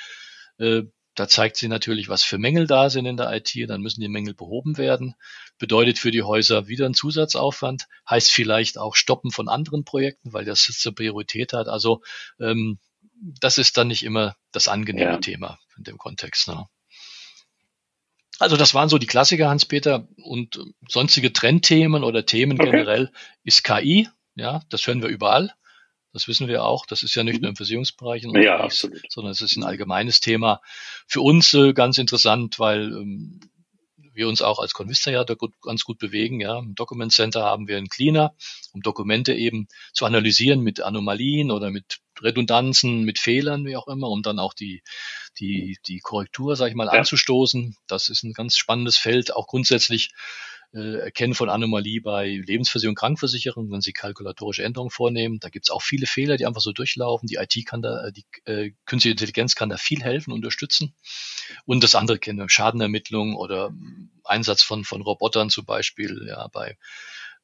Äh, 0.59 0.83
da 1.21 1.29
zeigt 1.29 1.59
sie 1.59 1.69
natürlich, 1.69 2.09
was 2.09 2.23
für 2.23 2.39
Mängel 2.39 2.67
da 2.67 2.89
sind 2.89 3.05
in 3.05 3.19
der 3.19 3.31
IT. 3.31 3.55
Dann 3.69 3.83
müssen 3.83 4.01
die 4.01 4.09
Mängel 4.09 4.33
behoben 4.33 4.79
werden. 4.79 5.17
Bedeutet 5.59 5.99
für 5.99 6.11
die 6.11 6.23
Häuser 6.23 6.67
wieder 6.67 6.87
ein 6.87 6.95
Zusatzaufwand. 6.95 7.89
Heißt 8.09 8.33
vielleicht 8.33 8.79
auch 8.79 8.97
Stoppen 8.97 9.31
von 9.31 9.51
anderen 9.51 9.85
Projekten, 9.85 10.33
weil 10.33 10.47
das 10.47 10.67
jetzt 10.67 10.87
eine 10.87 10.95
Priorität 10.95 11.53
hat. 11.53 11.69
Also 11.69 12.01
ähm, 12.41 12.79
das 13.21 13.59
ist 13.59 13.77
dann 13.77 13.89
nicht 13.89 14.03
immer 14.03 14.35
das 14.51 14.67
angenehme 14.67 15.11
ja. 15.11 15.19
Thema 15.19 15.59
in 15.77 15.85
dem 15.85 15.99
Kontext. 15.99 16.49
Ne? 16.49 16.65
Also 18.39 18.57
das 18.57 18.73
waren 18.73 18.89
so 18.89 18.97
die 18.97 19.07
Klassiker, 19.07 19.51
Hans-Peter. 19.51 20.09
Und 20.23 20.59
sonstige 20.89 21.35
Trendthemen 21.35 22.03
oder 22.03 22.25
Themen 22.25 22.59
okay. 22.59 22.71
generell 22.71 23.13
ist 23.45 23.63
KI. 23.63 24.09
Ja, 24.37 24.63
das 24.71 24.87
hören 24.87 25.03
wir 25.03 25.11
überall. 25.11 25.53
Das 26.13 26.27
wissen 26.27 26.49
wir 26.49 26.65
auch. 26.65 26.87
Das 26.87 27.03
ist 27.03 27.15
ja 27.15 27.23
nicht 27.23 27.37
mhm. 27.37 27.43
nur 27.43 27.51
im 27.51 27.57
Versicherungsbereich, 27.57 28.25
ja, 28.43 28.59
absolut. 28.61 29.01
sondern 29.09 29.33
es 29.33 29.41
ist 29.41 29.57
ein 29.57 29.65
allgemeines 29.65 30.21
Thema. 30.21 30.61
Für 31.07 31.21
uns 31.21 31.55
äh, 31.55 31.73
ganz 31.73 31.99
interessant, 31.99 32.59
weil 32.59 32.93
ähm, 32.93 33.41
wir 34.13 34.29
uns 34.29 34.43
auch 34.43 34.59
als 34.59 34.73
Convista 34.75 35.11
ja 35.11 35.25
da 35.25 35.35
gut, 35.35 35.53
ganz 35.63 35.85
gut 35.85 35.99
bewegen. 35.99 36.41
Ja. 36.41 36.59
Im 36.59 36.75
Document 36.75 37.13
Center 37.13 37.45
haben 37.45 37.69
wir 37.69 37.77
einen 37.77 37.89
Cleaner, 37.89 38.35
um 38.73 38.83
Dokumente 38.83 39.35
eben 39.35 39.69
zu 39.93 40.05
analysieren 40.05 40.61
mit 40.61 40.81
Anomalien 40.81 41.51
oder 41.51 41.71
mit 41.71 42.01
Redundanzen, 42.21 43.05
mit 43.05 43.19
Fehlern, 43.19 43.65
wie 43.65 43.77
auch 43.77 43.89
immer, 43.89 44.09
um 44.09 44.23
dann 44.23 44.39
auch 44.39 44.53
die, 44.53 44.83
die, 45.39 45.79
die 45.87 46.01
Korrektur, 46.01 46.57
sage 46.57 46.71
ich 46.71 46.77
mal, 46.77 46.87
ja. 46.87 46.93
anzustoßen. 46.93 47.77
Das 47.87 48.09
ist 48.09 48.23
ein 48.23 48.33
ganz 48.33 48.57
spannendes 48.57 48.97
Feld, 48.97 49.35
auch 49.35 49.47
grundsätzlich 49.47 50.11
äh, 50.73 50.99
Erkennen 50.99 51.35
von 51.35 51.49
Anomalie 51.49 52.01
bei 52.01 52.29
Lebensversicherung, 52.29 52.95
Krankenversicherung, 52.95 53.71
wenn 53.71 53.81
sie 53.81 53.93
kalkulatorische 53.93 54.63
Änderungen 54.63 54.91
vornehmen. 54.91 55.39
Da 55.41 55.49
gibt 55.49 55.67
es 55.67 55.71
auch 55.71 55.83
viele 55.83 56.07
Fehler, 56.07 56.37
die 56.37 56.47
einfach 56.47 56.61
so 56.61 56.73
durchlaufen. 56.73 57.27
Die 57.27 57.37
IT 57.37 57.67
kann 57.67 57.83
da, 57.83 58.07
äh, 58.07 58.13
die 58.13 58.25
äh, 58.45 58.73
künstliche 58.87 59.13
Intelligenz 59.13 59.55
kann 59.55 59.69
da 59.69 59.77
viel 59.77 60.03
helfen, 60.03 60.33
unterstützen. 60.33 60.95
Und 61.65 61.83
das 61.83 61.95
andere 61.95 62.19
kennen 62.19 62.39
wir, 62.39 62.49
Schadenermittlung 62.49 63.35
oder 63.35 63.73
Einsatz 64.25 64.63
von, 64.63 64.85
von 64.85 65.03
Robotern 65.03 65.51
zum 65.51 65.65
Beispiel, 65.65 66.27
ja, 66.29 66.49
bei 66.49 66.77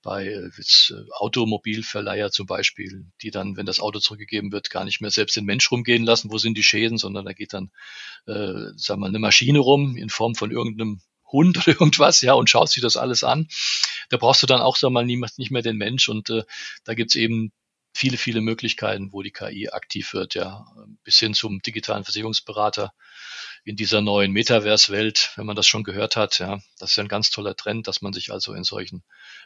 bei 0.06 0.26
äh, 0.26 0.50
jetzt, 0.56 0.92
äh, 0.92 1.10
Automobilverleiher 1.10 2.30
zum 2.30 2.46
Beispiel, 2.46 3.06
die 3.22 3.32
dann, 3.32 3.56
wenn 3.56 3.66
das 3.66 3.80
Auto 3.80 3.98
zurückgegeben 3.98 4.52
wird, 4.52 4.70
gar 4.70 4.84
nicht 4.84 5.00
mehr 5.00 5.10
selbst 5.10 5.36
den 5.36 5.44
Mensch 5.44 5.70
rumgehen 5.70 6.04
lassen, 6.04 6.30
wo 6.30 6.38
sind 6.38 6.56
die 6.56 6.62
Schäden, 6.62 6.96
sondern 6.96 7.24
da 7.24 7.32
geht 7.32 7.52
dann, 7.52 7.72
äh, 8.26 8.70
sagen 8.76 8.86
wir 8.86 8.96
mal, 8.98 9.08
eine 9.08 9.18
Maschine 9.18 9.58
rum 9.58 9.96
in 9.96 10.08
Form 10.08 10.36
von 10.36 10.52
irgendeinem 10.52 11.00
Hund 11.30 11.56
oder 11.58 11.68
irgendwas, 11.80 12.20
ja, 12.20 12.34
und 12.34 12.50
schaust 12.50 12.74
sich 12.74 12.82
das 12.82 12.96
alles 12.96 13.24
an. 13.24 13.48
Da 14.10 14.16
brauchst 14.16 14.42
du 14.42 14.46
dann 14.46 14.60
auch, 14.60 14.76
sag 14.76 14.90
mal, 14.90 15.04
nicht 15.04 15.50
mehr 15.50 15.62
den 15.62 15.76
Mensch 15.76 16.08
und 16.08 16.30
äh, 16.30 16.44
da 16.84 16.94
gibt's 16.94 17.14
eben 17.14 17.52
viele, 17.94 18.18
viele 18.18 18.40
Möglichkeiten, 18.40 19.12
wo 19.12 19.22
die 19.22 19.30
KI 19.30 19.70
aktiv 19.70 20.12
wird, 20.12 20.34
ja, 20.34 20.66
bis 21.02 21.18
hin 21.18 21.34
zum 21.34 21.60
digitalen 21.60 22.04
Versicherungsberater 22.04 22.92
in 23.66 23.74
dieser 23.74 24.00
neuen 24.00 24.30
Metaverse-Welt, 24.30 25.32
wenn 25.34 25.44
man 25.44 25.56
das 25.56 25.66
schon 25.66 25.82
gehört 25.82 26.14
hat, 26.14 26.38
ja, 26.38 26.60
das 26.78 26.90
ist 26.90 26.96
ja 26.96 27.02
ein 27.02 27.08
ganz 27.08 27.30
toller 27.30 27.56
Trend, 27.56 27.88
dass 27.88 28.00
man 28.00 28.12
sich 28.12 28.30
also 28.32 28.54
in 28.54 28.62
solchen 28.62 29.02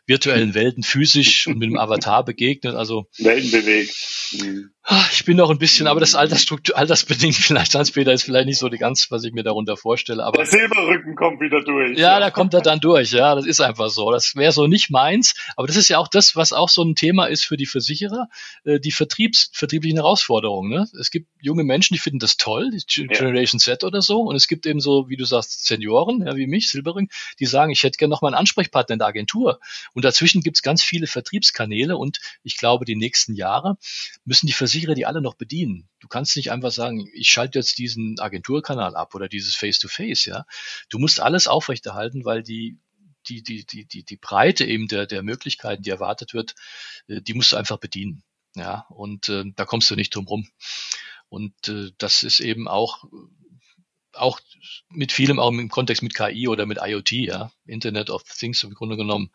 virtuellen 0.06 0.52
Welten 0.52 0.82
physisch 0.82 1.46
und 1.46 1.58
mit 1.58 1.70
dem 1.70 1.78
Avatar 1.78 2.22
begegnet, 2.22 2.74
also 2.74 3.06
Welten 3.16 3.50
bewegt. 3.50 3.94
Mhm. 4.32 4.72
Ah, 4.82 5.04
ich 5.12 5.24
bin 5.24 5.36
noch 5.36 5.50
ein 5.50 5.58
bisschen, 5.58 5.86
aber 5.86 6.00
das 6.00 6.14
Altersstruktur, 6.14 6.76
altersbedingt 6.76 7.34
vielleicht, 7.36 7.74
Hans-Peter, 7.74 8.12
ist 8.12 8.24
vielleicht 8.24 8.46
nicht 8.46 8.58
so 8.58 8.68
die 8.68 8.78
ganz, 8.78 9.10
was 9.10 9.24
ich 9.24 9.32
mir 9.32 9.42
darunter 9.42 9.76
vorstelle. 9.76 10.24
Aber 10.24 10.38
der 10.38 10.46
Silberrücken 10.46 11.14
kommt 11.14 11.40
wieder 11.40 11.62
durch. 11.62 11.96
Ja, 11.96 12.14
ja, 12.14 12.20
da 12.20 12.30
kommt 12.30 12.54
er 12.54 12.60
dann 12.60 12.80
durch. 12.80 13.12
Ja, 13.12 13.34
das 13.34 13.46
ist 13.46 13.60
einfach 13.60 13.88
so. 13.90 14.10
Das 14.10 14.34
wäre 14.36 14.52
so 14.52 14.66
nicht 14.66 14.90
meins. 14.90 15.34
Aber 15.56 15.66
das 15.66 15.76
ist 15.76 15.88
ja 15.90 15.98
auch 15.98 16.08
das, 16.08 16.34
was 16.34 16.52
auch 16.52 16.68
so 16.68 16.82
ein 16.82 16.94
Thema 16.94 17.26
ist 17.26 17.44
für 17.44 17.56
die 17.56 17.66
Versicherer, 17.66 18.26
äh, 18.64 18.80
die 18.80 18.90
Vertriebs, 18.90 19.50
vertrieblichen 19.52 19.98
Herausforderungen. 19.98 20.70
Ne? 20.70 20.88
Es 20.98 21.10
gibt 21.10 21.28
junge 21.40 21.62
Menschen, 21.62 21.94
die 21.94 22.00
finden 22.00 22.18
das 22.18 22.36
toll, 22.36 22.70
die 22.70 23.06
Generation 23.06 23.58
ja. 23.58 23.76
Z 23.76 23.84
oder 23.84 24.02
so. 24.02 24.09
Und 24.18 24.36
es 24.36 24.48
gibt 24.48 24.66
eben 24.66 24.80
so, 24.80 25.08
wie 25.08 25.16
du 25.16 25.24
sagst, 25.24 25.66
Senioren, 25.66 26.26
ja, 26.26 26.36
wie 26.36 26.46
mich, 26.46 26.70
Silberring, 26.70 27.10
die 27.38 27.46
sagen, 27.46 27.70
ich 27.70 27.82
hätte 27.82 27.96
gerne 27.96 28.10
noch 28.10 28.22
mal 28.22 28.28
einen 28.28 28.36
Ansprechpartner 28.36 28.94
in 28.94 28.98
der 28.98 29.08
Agentur. 29.08 29.60
Und 29.94 30.04
dazwischen 30.04 30.42
gibt 30.42 30.56
es 30.56 30.62
ganz 30.62 30.82
viele 30.82 31.06
Vertriebskanäle. 31.06 31.96
Und 31.96 32.18
ich 32.42 32.56
glaube, 32.56 32.84
die 32.84 32.96
nächsten 32.96 33.34
Jahre 33.34 33.76
müssen 34.24 34.46
die 34.46 34.52
Versicherer 34.52 34.70
Versicherer 34.70 34.94
die 34.94 35.06
alle 35.06 35.20
noch 35.20 35.34
bedienen. 35.34 35.88
Du 36.00 36.08
kannst 36.08 36.36
nicht 36.36 36.50
einfach 36.50 36.70
sagen, 36.70 37.08
ich 37.12 37.30
schalte 37.30 37.58
jetzt 37.58 37.78
diesen 37.78 38.18
Agenturkanal 38.18 38.96
ab 38.96 39.14
oder 39.14 39.28
dieses 39.28 39.54
Face-to-Face, 39.54 40.20
-face, 40.20 40.28
ja. 40.28 40.44
Du 40.88 40.98
musst 40.98 41.20
alles 41.20 41.48
aufrechterhalten, 41.48 42.24
weil 42.24 42.42
die 42.42 42.78
die, 43.28 43.42
die, 43.42 43.66
die, 43.66 43.84
die, 43.84 44.02
die 44.02 44.16
Breite 44.16 44.64
eben 44.64 44.88
der, 44.88 45.06
der 45.06 45.22
Möglichkeiten, 45.22 45.82
die 45.82 45.90
erwartet 45.90 46.32
wird, 46.32 46.54
äh, 47.06 47.20
die 47.20 47.34
musst 47.34 47.52
du 47.52 47.56
einfach 47.56 47.76
bedienen. 47.76 48.22
Ja, 48.56 48.86
und 48.88 49.28
äh, 49.28 49.44
da 49.54 49.66
kommst 49.66 49.90
du 49.90 49.94
nicht 49.94 50.14
drum 50.14 50.26
rum. 50.26 50.48
Und 51.28 51.68
äh, 51.68 51.90
das 51.98 52.22
ist 52.22 52.40
eben 52.40 52.66
auch, 52.66 53.04
auch 54.20 54.40
mit 54.90 55.12
vielem, 55.12 55.38
auch 55.38 55.50
im 55.50 55.68
Kontext 55.68 56.02
mit 56.02 56.14
KI 56.14 56.48
oder 56.48 56.66
mit 56.66 56.78
IoT, 56.80 57.12
ja, 57.12 57.52
Internet 57.66 58.10
of 58.10 58.22
Things 58.24 58.62
im 58.62 58.74
Grunde 58.74 58.96
genommen, 58.96 59.30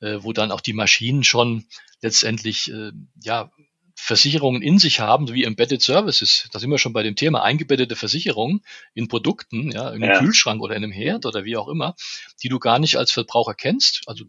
äh, 0.00 0.18
wo 0.20 0.32
dann 0.32 0.50
auch 0.50 0.60
die 0.60 0.72
Maschinen 0.72 1.24
schon 1.24 1.66
letztendlich, 2.02 2.70
äh, 2.70 2.92
ja, 3.22 3.50
Versicherungen 3.98 4.60
in 4.60 4.78
sich 4.78 5.00
haben, 5.00 5.32
wie 5.32 5.44
Embedded 5.44 5.80
Services. 5.80 6.48
Da 6.52 6.58
sind 6.58 6.70
wir 6.70 6.78
schon 6.78 6.92
bei 6.92 7.02
dem 7.02 7.16
Thema 7.16 7.42
eingebettete 7.42 7.96
Versicherungen 7.96 8.62
in 8.92 9.08
Produkten, 9.08 9.70
ja, 9.70 9.88
in 9.88 10.02
einem 10.02 10.12
ja. 10.12 10.18
Kühlschrank 10.18 10.60
oder 10.60 10.76
in 10.76 10.84
einem 10.84 10.92
Herd 10.92 11.24
oder 11.24 11.44
wie 11.44 11.56
auch 11.56 11.68
immer, 11.68 11.96
die 12.42 12.50
du 12.50 12.58
gar 12.58 12.78
nicht 12.78 12.96
als 12.96 13.10
Verbraucher 13.10 13.54
kennst, 13.54 14.02
also 14.06 14.26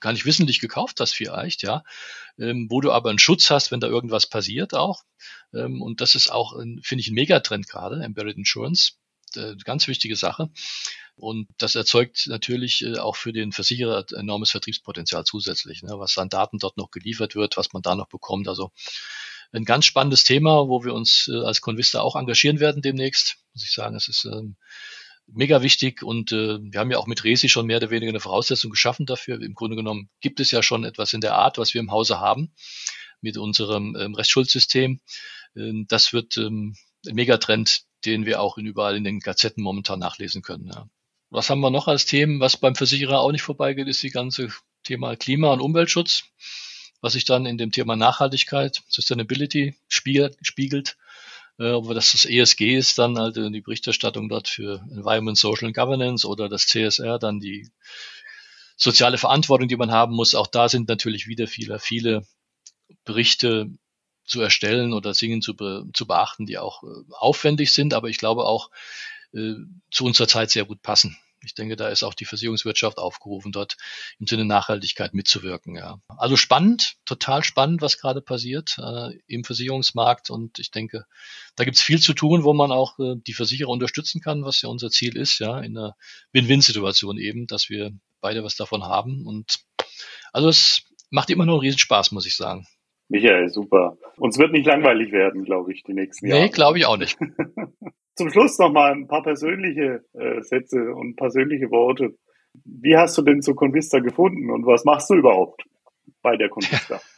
gar 0.00 0.12
nicht 0.12 0.24
wissentlich 0.24 0.60
gekauft 0.60 0.98
hast 0.98 1.12
vielleicht, 1.12 1.62
ja, 1.62 1.84
ähm, 2.38 2.66
wo 2.70 2.80
du 2.80 2.90
aber 2.90 3.10
einen 3.10 3.18
Schutz 3.18 3.50
hast, 3.50 3.70
wenn 3.70 3.80
da 3.80 3.86
irgendwas 3.86 4.26
passiert 4.26 4.74
auch. 4.74 5.02
Ähm, 5.54 5.80
und 5.80 6.00
das 6.00 6.14
ist 6.14 6.32
auch, 6.32 6.58
finde 6.58 7.00
ich, 7.00 7.08
ein 7.08 7.14
Megatrend 7.14 7.68
gerade, 7.68 8.02
Embedded 8.02 8.36
Insurance, 8.36 8.94
äh, 9.36 9.56
ganz 9.64 9.88
wichtige 9.88 10.16
Sache 10.16 10.50
Und 11.16 11.48
das 11.58 11.74
erzeugt 11.74 12.26
natürlich 12.26 12.82
äh, 12.82 12.98
auch 12.98 13.16
für 13.16 13.32
den 13.32 13.52
Versicherer 13.52 14.04
enormes 14.16 14.50
Vertriebspotenzial 14.50 15.24
zusätzlich, 15.24 15.82
ne, 15.82 15.92
was 15.98 16.18
an 16.18 16.28
Daten 16.28 16.58
dort 16.58 16.76
noch 16.76 16.90
geliefert 16.90 17.34
wird, 17.34 17.56
was 17.56 17.72
man 17.72 17.82
da 17.82 17.94
noch 17.94 18.08
bekommt. 18.08 18.48
Also 18.48 18.72
ein 19.52 19.64
ganz 19.64 19.84
spannendes 19.84 20.24
Thema, 20.24 20.68
wo 20.68 20.84
wir 20.84 20.94
uns 20.94 21.28
äh, 21.32 21.44
als 21.44 21.60
Convista 21.60 22.00
auch 22.00 22.16
engagieren 22.16 22.60
werden 22.60 22.82
demnächst. 22.82 23.36
Muss 23.52 23.64
ich 23.64 23.72
sagen, 23.72 23.94
es 23.94 24.08
ist 24.08 24.24
ähm, 24.24 24.56
mega 25.26 25.62
wichtig 25.62 26.02
und 26.02 26.32
äh, 26.32 26.58
wir 26.60 26.80
haben 26.80 26.90
ja 26.90 26.98
auch 26.98 27.06
mit 27.06 27.24
Resi 27.24 27.48
schon 27.48 27.66
mehr 27.66 27.76
oder 27.76 27.90
weniger 27.90 28.10
eine 28.10 28.20
Voraussetzung 28.20 28.70
geschaffen 28.70 29.06
dafür. 29.06 29.40
Im 29.40 29.54
Grunde 29.54 29.76
genommen 29.76 30.08
gibt 30.20 30.40
es 30.40 30.50
ja 30.50 30.62
schon 30.62 30.84
etwas 30.84 31.12
in 31.12 31.20
der 31.20 31.34
Art, 31.34 31.58
was 31.58 31.74
wir 31.74 31.80
im 31.80 31.90
Hause 31.90 32.20
haben 32.20 32.52
mit 33.20 33.36
unserem 33.36 33.94
ähm, 33.96 34.14
Rechtsschuldsystem. 34.14 35.00
Ähm, 35.56 35.86
das 35.88 36.12
wird 36.14 36.38
ähm, 36.38 36.74
Megatrend, 37.04 37.84
den 38.04 38.26
wir 38.26 38.40
auch 38.40 38.58
in 38.58 38.66
überall 38.66 38.96
in 38.96 39.04
den 39.04 39.20
Gazetten 39.20 39.62
momentan 39.62 39.98
nachlesen 39.98 40.42
können. 40.42 40.68
Ja. 40.72 40.88
Was 41.30 41.48
haben 41.48 41.60
wir 41.60 41.70
noch 41.70 41.88
als 41.88 42.04
Themen, 42.04 42.40
was 42.40 42.56
beim 42.56 42.74
Versicherer 42.74 43.20
auch 43.20 43.32
nicht 43.32 43.42
vorbeigeht, 43.42 43.88
ist 43.88 44.02
die 44.02 44.10
ganze 44.10 44.48
Thema 44.82 45.16
Klima- 45.16 45.52
und 45.52 45.60
Umweltschutz, 45.60 46.24
was 47.00 47.14
sich 47.14 47.24
dann 47.24 47.46
in 47.46 47.58
dem 47.58 47.72
Thema 47.72 47.96
Nachhaltigkeit, 47.96 48.82
Sustainability 48.88 49.74
spiegelt. 49.88 50.96
Äh, 51.58 51.70
ob 51.70 51.88
das 51.94 52.12
das 52.12 52.24
ESG 52.24 52.76
ist, 52.76 52.98
dann 52.98 53.18
halt 53.18 53.36
die 53.36 53.60
Berichterstattung 53.60 54.28
dort 54.28 54.48
für 54.48 54.84
Environment, 54.90 55.38
Social 55.38 55.66
and 55.66 55.76
Governance 55.76 56.26
oder 56.26 56.48
das 56.48 56.66
CSR, 56.66 57.18
dann 57.18 57.40
die 57.40 57.70
soziale 58.76 59.18
Verantwortung, 59.18 59.68
die 59.68 59.76
man 59.76 59.90
haben 59.90 60.14
muss. 60.14 60.34
Auch 60.34 60.46
da 60.46 60.68
sind 60.68 60.88
natürlich 60.88 61.28
wieder 61.28 61.46
viele, 61.46 61.78
viele 61.78 62.26
Berichte 63.04 63.70
zu 64.24 64.40
erstellen 64.40 64.92
oder 64.92 65.14
Singen 65.14 65.42
zu, 65.42 65.54
be, 65.56 65.84
zu 65.92 66.06
beachten, 66.06 66.46
die 66.46 66.58
auch 66.58 66.82
äh, 66.82 66.86
aufwendig 67.12 67.72
sind, 67.72 67.94
aber 67.94 68.08
ich 68.08 68.18
glaube 68.18 68.44
auch 68.44 68.70
äh, 69.32 69.54
zu 69.90 70.04
unserer 70.04 70.28
Zeit 70.28 70.50
sehr 70.50 70.64
gut 70.64 70.82
passen. 70.82 71.16
Ich 71.44 71.54
denke, 71.54 71.76
da 71.76 71.88
ist 71.88 72.04
auch 72.04 72.14
die 72.14 72.24
Versicherungswirtschaft 72.24 72.98
aufgerufen, 72.98 73.52
dort 73.52 73.76
im 74.20 74.26
Sinne 74.26 74.44
Nachhaltigkeit 74.44 75.12
mitzuwirken. 75.12 75.74
Ja. 75.74 76.00
Also 76.08 76.36
spannend, 76.36 76.94
total 77.04 77.42
spannend, 77.42 77.82
was 77.82 77.98
gerade 77.98 78.20
passiert 78.20 78.76
äh, 78.78 79.18
im 79.26 79.42
Versicherungsmarkt. 79.42 80.30
Und 80.30 80.58
ich 80.58 80.70
denke, 80.70 81.04
da 81.56 81.64
gibt 81.64 81.76
es 81.76 81.82
viel 81.82 82.00
zu 82.00 82.14
tun, 82.14 82.44
wo 82.44 82.52
man 82.52 82.70
auch 82.70 82.98
äh, 82.98 83.16
die 83.26 83.34
Versicherer 83.34 83.70
unterstützen 83.70 84.20
kann, 84.20 84.44
was 84.44 84.62
ja 84.62 84.68
unser 84.68 84.90
Ziel 84.90 85.16
ist, 85.16 85.40
ja, 85.40 85.58
in 85.58 85.76
einer 85.76 85.96
Win-Win-Situation 86.32 87.18
eben, 87.18 87.46
dass 87.46 87.68
wir 87.68 87.90
beide 88.20 88.44
was 88.44 88.54
davon 88.54 88.84
haben. 88.84 89.26
Und 89.26 89.60
also 90.32 90.48
es 90.48 90.82
macht 91.10 91.30
immer 91.30 91.44
noch 91.44 91.54
einen 91.54 91.62
Riesenspaß, 91.62 92.12
muss 92.12 92.26
ich 92.26 92.36
sagen. 92.36 92.66
Michael, 93.12 93.50
super. 93.50 93.98
Uns 94.16 94.38
wird 94.38 94.52
nicht 94.52 94.66
langweilig 94.66 95.12
werden, 95.12 95.44
glaube 95.44 95.70
ich, 95.74 95.82
die 95.82 95.92
nächsten 95.92 96.28
Jahre. 96.28 96.44
Nee, 96.44 96.48
glaube 96.48 96.78
ich 96.78 96.86
auch 96.86 96.96
nicht. 96.96 97.18
Zum 98.14 98.30
Schluss 98.30 98.58
noch 98.58 98.72
mal 98.72 98.92
ein 98.92 99.06
paar 99.06 99.22
persönliche 99.22 100.02
äh, 100.14 100.40
Sätze 100.40 100.94
und 100.94 101.16
persönliche 101.16 101.70
Worte. 101.70 102.16
Wie 102.64 102.96
hast 102.96 103.18
du 103.18 103.22
denn 103.22 103.42
zu 103.42 103.54
Convista 103.54 103.98
gefunden 103.98 104.50
und 104.50 104.64
was 104.64 104.86
machst 104.86 105.10
du 105.10 105.14
überhaupt 105.14 105.62
bei 106.22 106.36
der 106.36 106.48
Convista? 106.48 107.00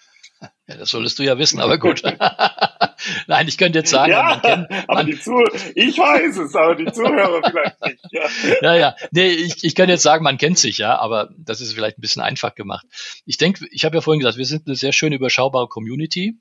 Ja, 0.66 0.76
das 0.76 0.90
solltest 0.90 1.18
du 1.18 1.22
ja 1.22 1.38
wissen, 1.38 1.58
aber 1.58 1.78
gut. 1.78 2.02
Nein, 3.26 3.48
ich 3.48 3.58
könnte 3.58 3.80
jetzt 3.80 3.90
sagen, 3.90 4.12
ja, 4.12 4.22
man 4.22 4.42
kennt, 4.42 4.70
man, 4.70 4.84
aber 4.88 5.04
die 5.04 5.18
Zuh 5.18 5.44
ich 5.74 5.98
weiß 5.98 6.36
es, 6.38 6.54
aber 6.54 6.74
die 6.74 6.90
Zuhörer 6.90 7.40
vielleicht 7.48 7.84
nicht. 7.84 8.00
Ja, 8.10 8.28
ja, 8.62 8.76
ja. 8.76 8.96
nee, 9.10 9.28
ich, 9.28 9.64
ich 9.64 9.74
könnte 9.74 9.92
jetzt 9.92 10.02
sagen, 10.02 10.24
man 10.24 10.38
kennt 10.38 10.58
sich, 10.58 10.78
ja, 10.78 10.98
aber 10.98 11.30
das 11.38 11.60
ist 11.60 11.72
vielleicht 11.74 11.98
ein 11.98 12.02
bisschen 12.02 12.22
einfach 12.22 12.54
gemacht. 12.54 12.86
Ich 13.26 13.38
denke, 13.38 13.66
ich 13.70 13.84
habe 13.84 13.96
ja 13.96 14.00
vorhin 14.00 14.20
gesagt, 14.20 14.38
wir 14.38 14.44
sind 14.44 14.66
eine 14.66 14.76
sehr 14.76 14.92
schön 14.92 15.12
überschaubare 15.12 15.68
Community. 15.68 16.38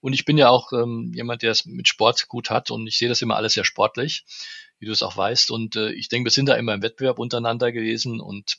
Und 0.00 0.12
ich 0.12 0.24
bin 0.24 0.38
ja 0.38 0.50
auch 0.50 0.72
ähm, 0.72 1.10
jemand, 1.14 1.42
der 1.42 1.50
es 1.50 1.66
mit 1.66 1.88
Sport 1.88 2.28
gut 2.28 2.50
hat 2.50 2.70
und 2.70 2.86
ich 2.86 2.98
sehe 2.98 3.08
das 3.08 3.22
immer 3.22 3.34
alles 3.34 3.54
sehr 3.54 3.64
sportlich, 3.64 4.24
wie 4.78 4.86
du 4.86 4.92
es 4.92 5.02
auch 5.02 5.16
weißt. 5.16 5.50
Und 5.50 5.74
äh, 5.74 5.90
ich 5.92 6.08
denke, 6.08 6.26
wir 6.26 6.30
sind 6.30 6.46
da 6.48 6.54
immer 6.54 6.74
im 6.74 6.82
Wettbewerb 6.82 7.18
untereinander 7.18 7.72
gewesen 7.72 8.20
und 8.20 8.58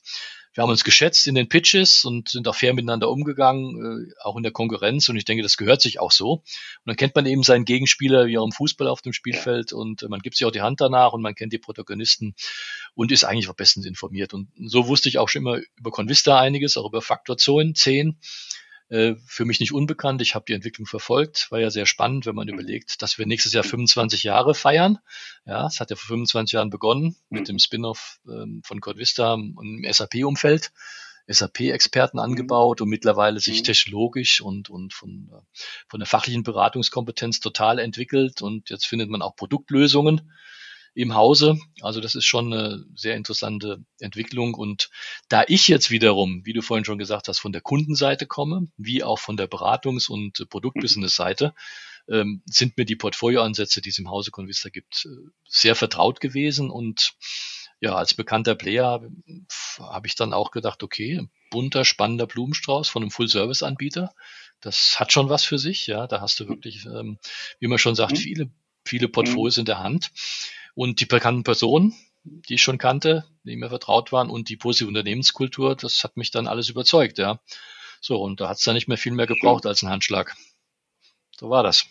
wir 0.57 0.63
haben 0.63 0.71
uns 0.71 0.83
geschätzt 0.83 1.27
in 1.27 1.35
den 1.35 1.47
Pitches 1.47 2.03
und 2.03 2.29
sind 2.29 2.47
auch 2.47 2.55
fair 2.55 2.73
miteinander 2.73 3.11
umgegangen, 3.11 4.09
äh, 4.09 4.13
auch 4.23 4.37
in 4.37 4.41
der 4.41 4.51
Konkurrenz. 4.51 5.07
Und 5.07 5.15
ich 5.15 5.23
denke, 5.23 5.43
das 5.43 5.55
gehört 5.55 5.81
sich 5.81 5.99
auch 5.99 6.11
so. 6.11 6.31
Und 6.31 6.43
dann 6.87 6.95
kennt 6.95 7.13
man 7.13 7.27
eben 7.27 7.43
seinen 7.43 7.63
Gegenspieler 7.63 8.25
wie 8.25 8.39
auch 8.39 8.45
im 8.45 8.51
Fußball 8.51 8.87
auf 8.87 9.03
dem 9.03 9.13
Spielfeld 9.13 9.71
und 9.71 10.01
äh, 10.01 10.07
man 10.07 10.19
gibt 10.19 10.35
sich 10.35 10.47
auch 10.47 10.51
die 10.51 10.61
Hand 10.61 10.81
danach 10.81 11.13
und 11.13 11.21
man 11.21 11.35
kennt 11.35 11.53
die 11.53 11.59
Protagonisten 11.59 12.33
und 12.95 13.11
ist 13.11 13.23
eigentlich 13.23 13.49
auch 13.49 13.53
bestens 13.53 13.85
informiert. 13.85 14.33
Und 14.33 14.49
so 14.65 14.87
wusste 14.87 15.09
ich 15.09 15.19
auch 15.19 15.29
schon 15.29 15.43
immer 15.43 15.59
über 15.75 15.91
Convista 15.91 16.39
einiges, 16.39 16.75
auch 16.75 16.87
über 16.87 17.03
Faktor 17.03 17.37
10 17.37 18.17
äh, 18.89 19.15
für 19.25 19.45
mich 19.45 19.59
nicht 19.59 19.73
unbekannt. 19.73 20.21
Ich 20.21 20.35
habe 20.35 20.45
die 20.47 20.53
Entwicklung 20.53 20.85
verfolgt. 20.85 21.51
War 21.51 21.59
ja 21.59 21.69
sehr 21.69 21.85
spannend, 21.85 22.25
wenn 22.25 22.35
man 22.35 22.47
überlegt, 22.47 23.01
dass 23.01 23.17
wir 23.17 23.25
nächstes 23.25 23.53
Jahr 23.53 23.63
25 23.63 24.23
Jahre 24.23 24.55
feiern. 24.55 24.99
Ja, 25.45 25.67
es 25.67 25.79
hat 25.79 25.89
ja 25.89 25.95
vor 25.95 26.07
25 26.07 26.53
Jahren 26.53 26.69
begonnen 26.69 27.15
mit 27.29 27.41
mhm. 27.41 27.45
dem 27.45 27.59
Spin-off 27.59 28.19
ähm, 28.27 28.61
von 28.63 28.79
Codevista 28.79 29.33
und 29.33 29.83
im 29.83 29.91
SAP-Umfeld. 29.91 30.71
SAP-Experten 31.29 32.19
angebaut 32.19 32.79
und 32.79 32.87
mittlerweile 32.87 33.41
sich 33.41 33.59
mhm. 33.59 33.63
technologisch 33.65 34.39
und, 34.39 34.69
und 34.69 34.93
von, 34.93 35.29
von 35.89 35.99
der 35.99 36.07
fachlichen 36.07 36.43
Beratungskompetenz 36.43 37.41
total 37.41 37.79
entwickelt. 37.79 38.41
Und 38.41 38.69
jetzt 38.69 38.87
findet 38.87 39.09
man 39.09 39.21
auch 39.21 39.35
Produktlösungen 39.35 40.31
im 40.97 41.13
Hause. 41.13 41.59
Also 41.81 42.01
das 42.01 42.15
ist 42.15 42.25
schon 42.25 42.51
eine 42.51 42.83
sehr 42.95 43.15
interessante 43.15 43.85
Entwicklung. 43.99 44.55
Und 44.55 44.89
da 45.29 45.43
ich 45.47 45.67
jetzt 45.67 45.91
wiederum, 45.91 46.43
wie 46.43 46.53
du 46.53 46.63
vorhin 46.63 46.85
schon 46.85 46.97
gesagt 46.97 47.27
hast, 47.27 47.37
von 47.37 47.51
der 47.51 47.61
Kundenseite 47.61 48.25
komme, 48.25 48.67
wie 48.77 49.03
auch 49.03 49.19
von 49.19 49.37
der 49.37 49.47
Beratungs- 49.47 50.09
und 50.09 50.49
Produktbusiness-Seite, 50.49 51.53
ähm, 52.09 52.41
sind 52.47 52.77
mir 52.77 52.85
die 52.85 52.95
Portfolioansätze, 52.95 53.79
die 53.79 53.89
es 53.89 53.99
im 53.99 54.09
Hause 54.09 54.31
Convista 54.31 54.69
gibt, 54.69 55.05
äh, 55.05 55.29
sehr 55.47 55.75
vertraut 55.75 56.19
gewesen. 56.19 56.71
Und 56.71 57.13
ja, 57.79 57.93
als 57.93 58.15
bekannter 58.15 58.55
Player 58.55 59.07
habe 59.77 60.07
ich 60.07 60.15
dann 60.15 60.33
auch 60.33 60.49
gedacht, 60.49 60.81
okay, 60.81 61.27
bunter, 61.51 61.85
spannender 61.85 62.25
Blumenstrauß 62.25 62.89
von 62.89 63.03
einem 63.03 63.11
Full-Service-Anbieter. 63.11 64.15
Das 64.61 64.99
hat 64.99 65.11
schon 65.11 65.29
was 65.29 65.43
für 65.43 65.59
sich, 65.59 65.85
ja. 65.85 66.07
Da 66.07 66.21
hast 66.21 66.39
du 66.39 66.47
wirklich, 66.47 66.87
ähm, 66.87 67.19
wie 67.59 67.67
man 67.67 67.77
schon 67.77 67.93
sagt, 67.93 68.13
mhm. 68.13 68.17
viele, 68.17 68.51
viele 68.83 69.07
Portfolios 69.07 69.57
mhm. 69.57 69.61
in 69.61 69.65
der 69.65 69.77
Hand. 69.77 70.11
Und 70.77 70.99
die 70.99 71.07
bekannten 71.07 71.41
Personen, 71.41 71.95
die 72.23 72.53
ich 72.53 72.61
schon 72.61 72.77
kannte, 72.77 73.25
die 73.43 73.55
mir 73.55 73.69
vertraut 73.69 74.11
waren 74.11 74.29
und 74.29 74.47
die 74.47 74.57
positive 74.57 74.87
Unternehmenskultur, 74.87 75.75
das 75.75 76.03
hat 76.03 76.17
mich 76.17 76.29
dann 76.29 76.45
alles 76.45 76.69
überzeugt, 76.69 77.17
ja. 77.17 77.39
So, 77.99 78.21
und 78.21 78.39
da 78.39 78.47
hat 78.47 78.59
es 78.59 78.63
dann 78.63 78.75
nicht 78.75 78.87
mehr 78.87 78.99
viel 78.99 79.13
mehr 79.13 79.25
gebraucht 79.25 79.65
als 79.65 79.81
ein 79.81 79.89
Handschlag. 79.89 80.35
So 81.35 81.49
war 81.49 81.63
das. 81.63 81.87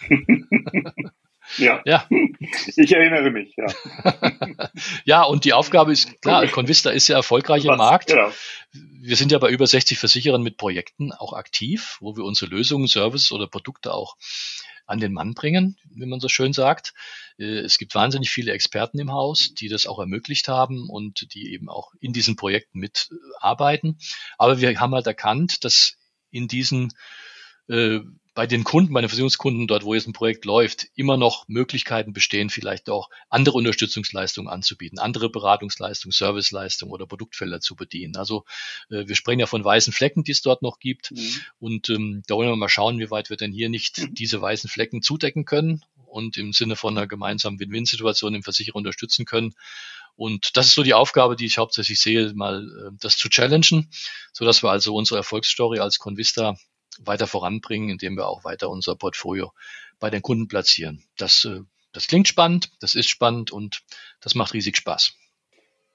ja. 1.58 1.80
ja. 1.84 2.08
Ich 2.74 2.92
erinnere 2.92 3.30
mich, 3.30 3.54
ja. 3.56 3.66
ja, 5.04 5.22
und 5.22 5.44
die 5.44 5.52
Aufgabe 5.52 5.92
ist 5.92 6.20
klar, 6.20 6.44
Convista 6.48 6.90
ist 6.90 7.06
ja 7.06 7.14
erfolgreich 7.14 7.64
im 7.66 7.76
Markt. 7.76 8.08
Genau. 8.08 8.32
Wir 8.72 9.14
sind 9.14 9.30
ja 9.30 9.38
bei 9.38 9.50
über 9.50 9.68
60 9.68 9.96
Versicherern 9.96 10.42
mit 10.42 10.56
Projekten 10.56 11.12
auch 11.12 11.34
aktiv, 11.34 11.98
wo 12.00 12.16
wir 12.16 12.24
unsere 12.24 12.50
Lösungen, 12.50 12.88
Services 12.88 13.30
oder 13.30 13.46
Produkte 13.46 13.94
auch 13.94 14.16
an 14.86 15.00
den 15.00 15.12
Mann 15.12 15.34
bringen, 15.34 15.76
wie 15.90 16.06
man 16.06 16.20
so 16.20 16.28
schön 16.28 16.52
sagt. 16.52 16.94
Äh, 17.38 17.60
es 17.60 17.78
gibt 17.78 17.94
wahnsinnig 17.94 18.30
viele 18.30 18.52
Experten 18.52 18.98
im 18.98 19.12
Haus, 19.12 19.54
die 19.54 19.68
das 19.68 19.86
auch 19.86 19.98
ermöglicht 19.98 20.48
haben 20.48 20.88
und 20.88 21.34
die 21.34 21.52
eben 21.52 21.68
auch 21.68 21.92
in 22.00 22.12
diesen 22.12 22.36
Projekten 22.36 22.78
mitarbeiten. 22.78 23.98
Aber 24.38 24.60
wir 24.60 24.78
haben 24.80 24.94
halt 24.94 25.06
erkannt, 25.06 25.64
dass 25.64 25.96
in 26.30 26.48
diesen 26.48 26.92
äh, 27.68 28.00
bei 28.34 28.48
den 28.48 28.64
Kunden, 28.64 28.92
bei 28.92 29.00
den 29.00 29.08
Versicherungskunden 29.08 29.68
dort, 29.68 29.84
wo 29.84 29.94
jetzt 29.94 30.08
ein 30.08 30.12
Projekt 30.12 30.44
läuft, 30.44 30.88
immer 30.96 31.16
noch 31.16 31.46
Möglichkeiten 31.46 32.12
bestehen, 32.12 32.50
vielleicht 32.50 32.90
auch 32.90 33.08
andere 33.28 33.56
Unterstützungsleistungen 33.56 34.50
anzubieten, 34.50 34.98
andere 34.98 35.30
Beratungsleistungen, 35.30 36.12
Serviceleistungen 36.12 36.92
oder 36.92 37.06
Produktfelder 37.06 37.60
zu 37.60 37.76
bedienen. 37.76 38.16
Also 38.16 38.44
äh, 38.90 39.06
wir 39.06 39.14
sprechen 39.14 39.40
ja 39.40 39.46
von 39.46 39.64
weißen 39.64 39.92
Flecken, 39.92 40.24
die 40.24 40.32
es 40.32 40.42
dort 40.42 40.62
noch 40.62 40.80
gibt. 40.80 41.12
Mhm. 41.12 41.40
Und 41.60 41.88
ähm, 41.90 42.22
da 42.26 42.34
wollen 42.34 42.48
wir 42.48 42.56
mal 42.56 42.68
schauen, 42.68 42.98
wie 42.98 43.10
weit 43.10 43.30
wir 43.30 43.36
denn 43.36 43.52
hier 43.52 43.68
nicht 43.68 43.98
mhm. 43.98 44.14
diese 44.14 44.40
weißen 44.40 44.68
Flecken 44.68 45.00
zudecken 45.00 45.44
können 45.44 45.84
und 46.06 46.36
im 46.36 46.52
Sinne 46.52 46.74
von 46.74 46.96
einer 46.96 47.06
gemeinsamen 47.06 47.60
Win-Win-Situation 47.60 48.34
im 48.34 48.42
Versicherer 48.42 48.76
unterstützen 48.76 49.26
können. 49.26 49.54
Und 50.16 50.56
das 50.56 50.66
ist 50.66 50.74
so 50.74 50.82
die 50.82 50.94
Aufgabe, 50.94 51.36
die 51.36 51.46
ich 51.46 51.58
hauptsächlich 51.58 52.00
sehe, 52.00 52.32
mal 52.34 52.64
äh, 52.64 52.96
das 53.00 53.16
zu 53.16 53.28
challengen, 53.28 53.90
so 54.32 54.44
dass 54.44 54.62
wir 54.64 54.70
also 54.70 54.94
unsere 54.94 55.18
Erfolgsstory 55.18 55.78
als 55.78 55.98
Convista 55.98 56.56
weiter 57.04 57.26
voranbringen, 57.26 57.90
indem 57.90 58.16
wir 58.16 58.28
auch 58.28 58.44
weiter 58.44 58.70
unser 58.70 58.96
Portfolio 58.96 59.52
bei 60.00 60.10
den 60.10 60.22
Kunden 60.22 60.48
platzieren. 60.48 61.02
Das, 61.16 61.44
äh, 61.44 61.60
das 61.92 62.06
klingt 62.06 62.28
spannend, 62.28 62.70
das 62.80 62.94
ist 62.94 63.08
spannend 63.08 63.52
und 63.52 63.82
das 64.20 64.34
macht 64.34 64.54
riesig 64.54 64.76
Spaß. 64.76 65.16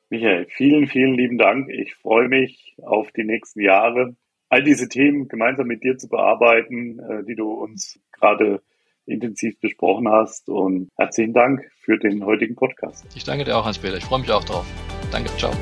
Michael, 0.10 0.48
vielen, 0.50 0.88
vielen 0.88 1.14
lieben 1.14 1.38
Dank. 1.38 1.70
Ich 1.70 1.94
freue 1.96 2.28
mich 2.28 2.76
auf 2.82 3.12
die 3.12 3.24
nächsten 3.24 3.62
Jahre, 3.62 4.16
all 4.50 4.64
diese 4.64 4.90
Themen 4.90 5.28
gemeinsam 5.28 5.68
mit 5.68 5.84
dir 5.84 5.98
zu 5.98 6.10
bearbeiten, 6.10 7.00
äh, 7.00 7.24
die 7.26 7.36
du 7.36 7.52
uns 7.52 8.00
gerade 8.12 8.62
intensiv 9.06 9.60
besprochen 9.60 10.08
hast. 10.10 10.50
Und 10.50 10.90
herzlichen 10.98 11.34
Dank 11.34 11.70
für 11.82 11.98
den 11.98 12.26
heutigen 12.26 12.56
Podcast. 12.56 13.06
Ich 13.16 13.24
danke 13.24 13.44
dir 13.44 13.58
auch, 13.58 13.66
Hans-Peter. 13.66 13.98
Ich 13.98 14.06
freue 14.06 14.20
mich 14.20 14.32
auch 14.32 14.44
drauf. 14.44 14.66
Danke, 15.12 15.30
ciao. 15.38 15.54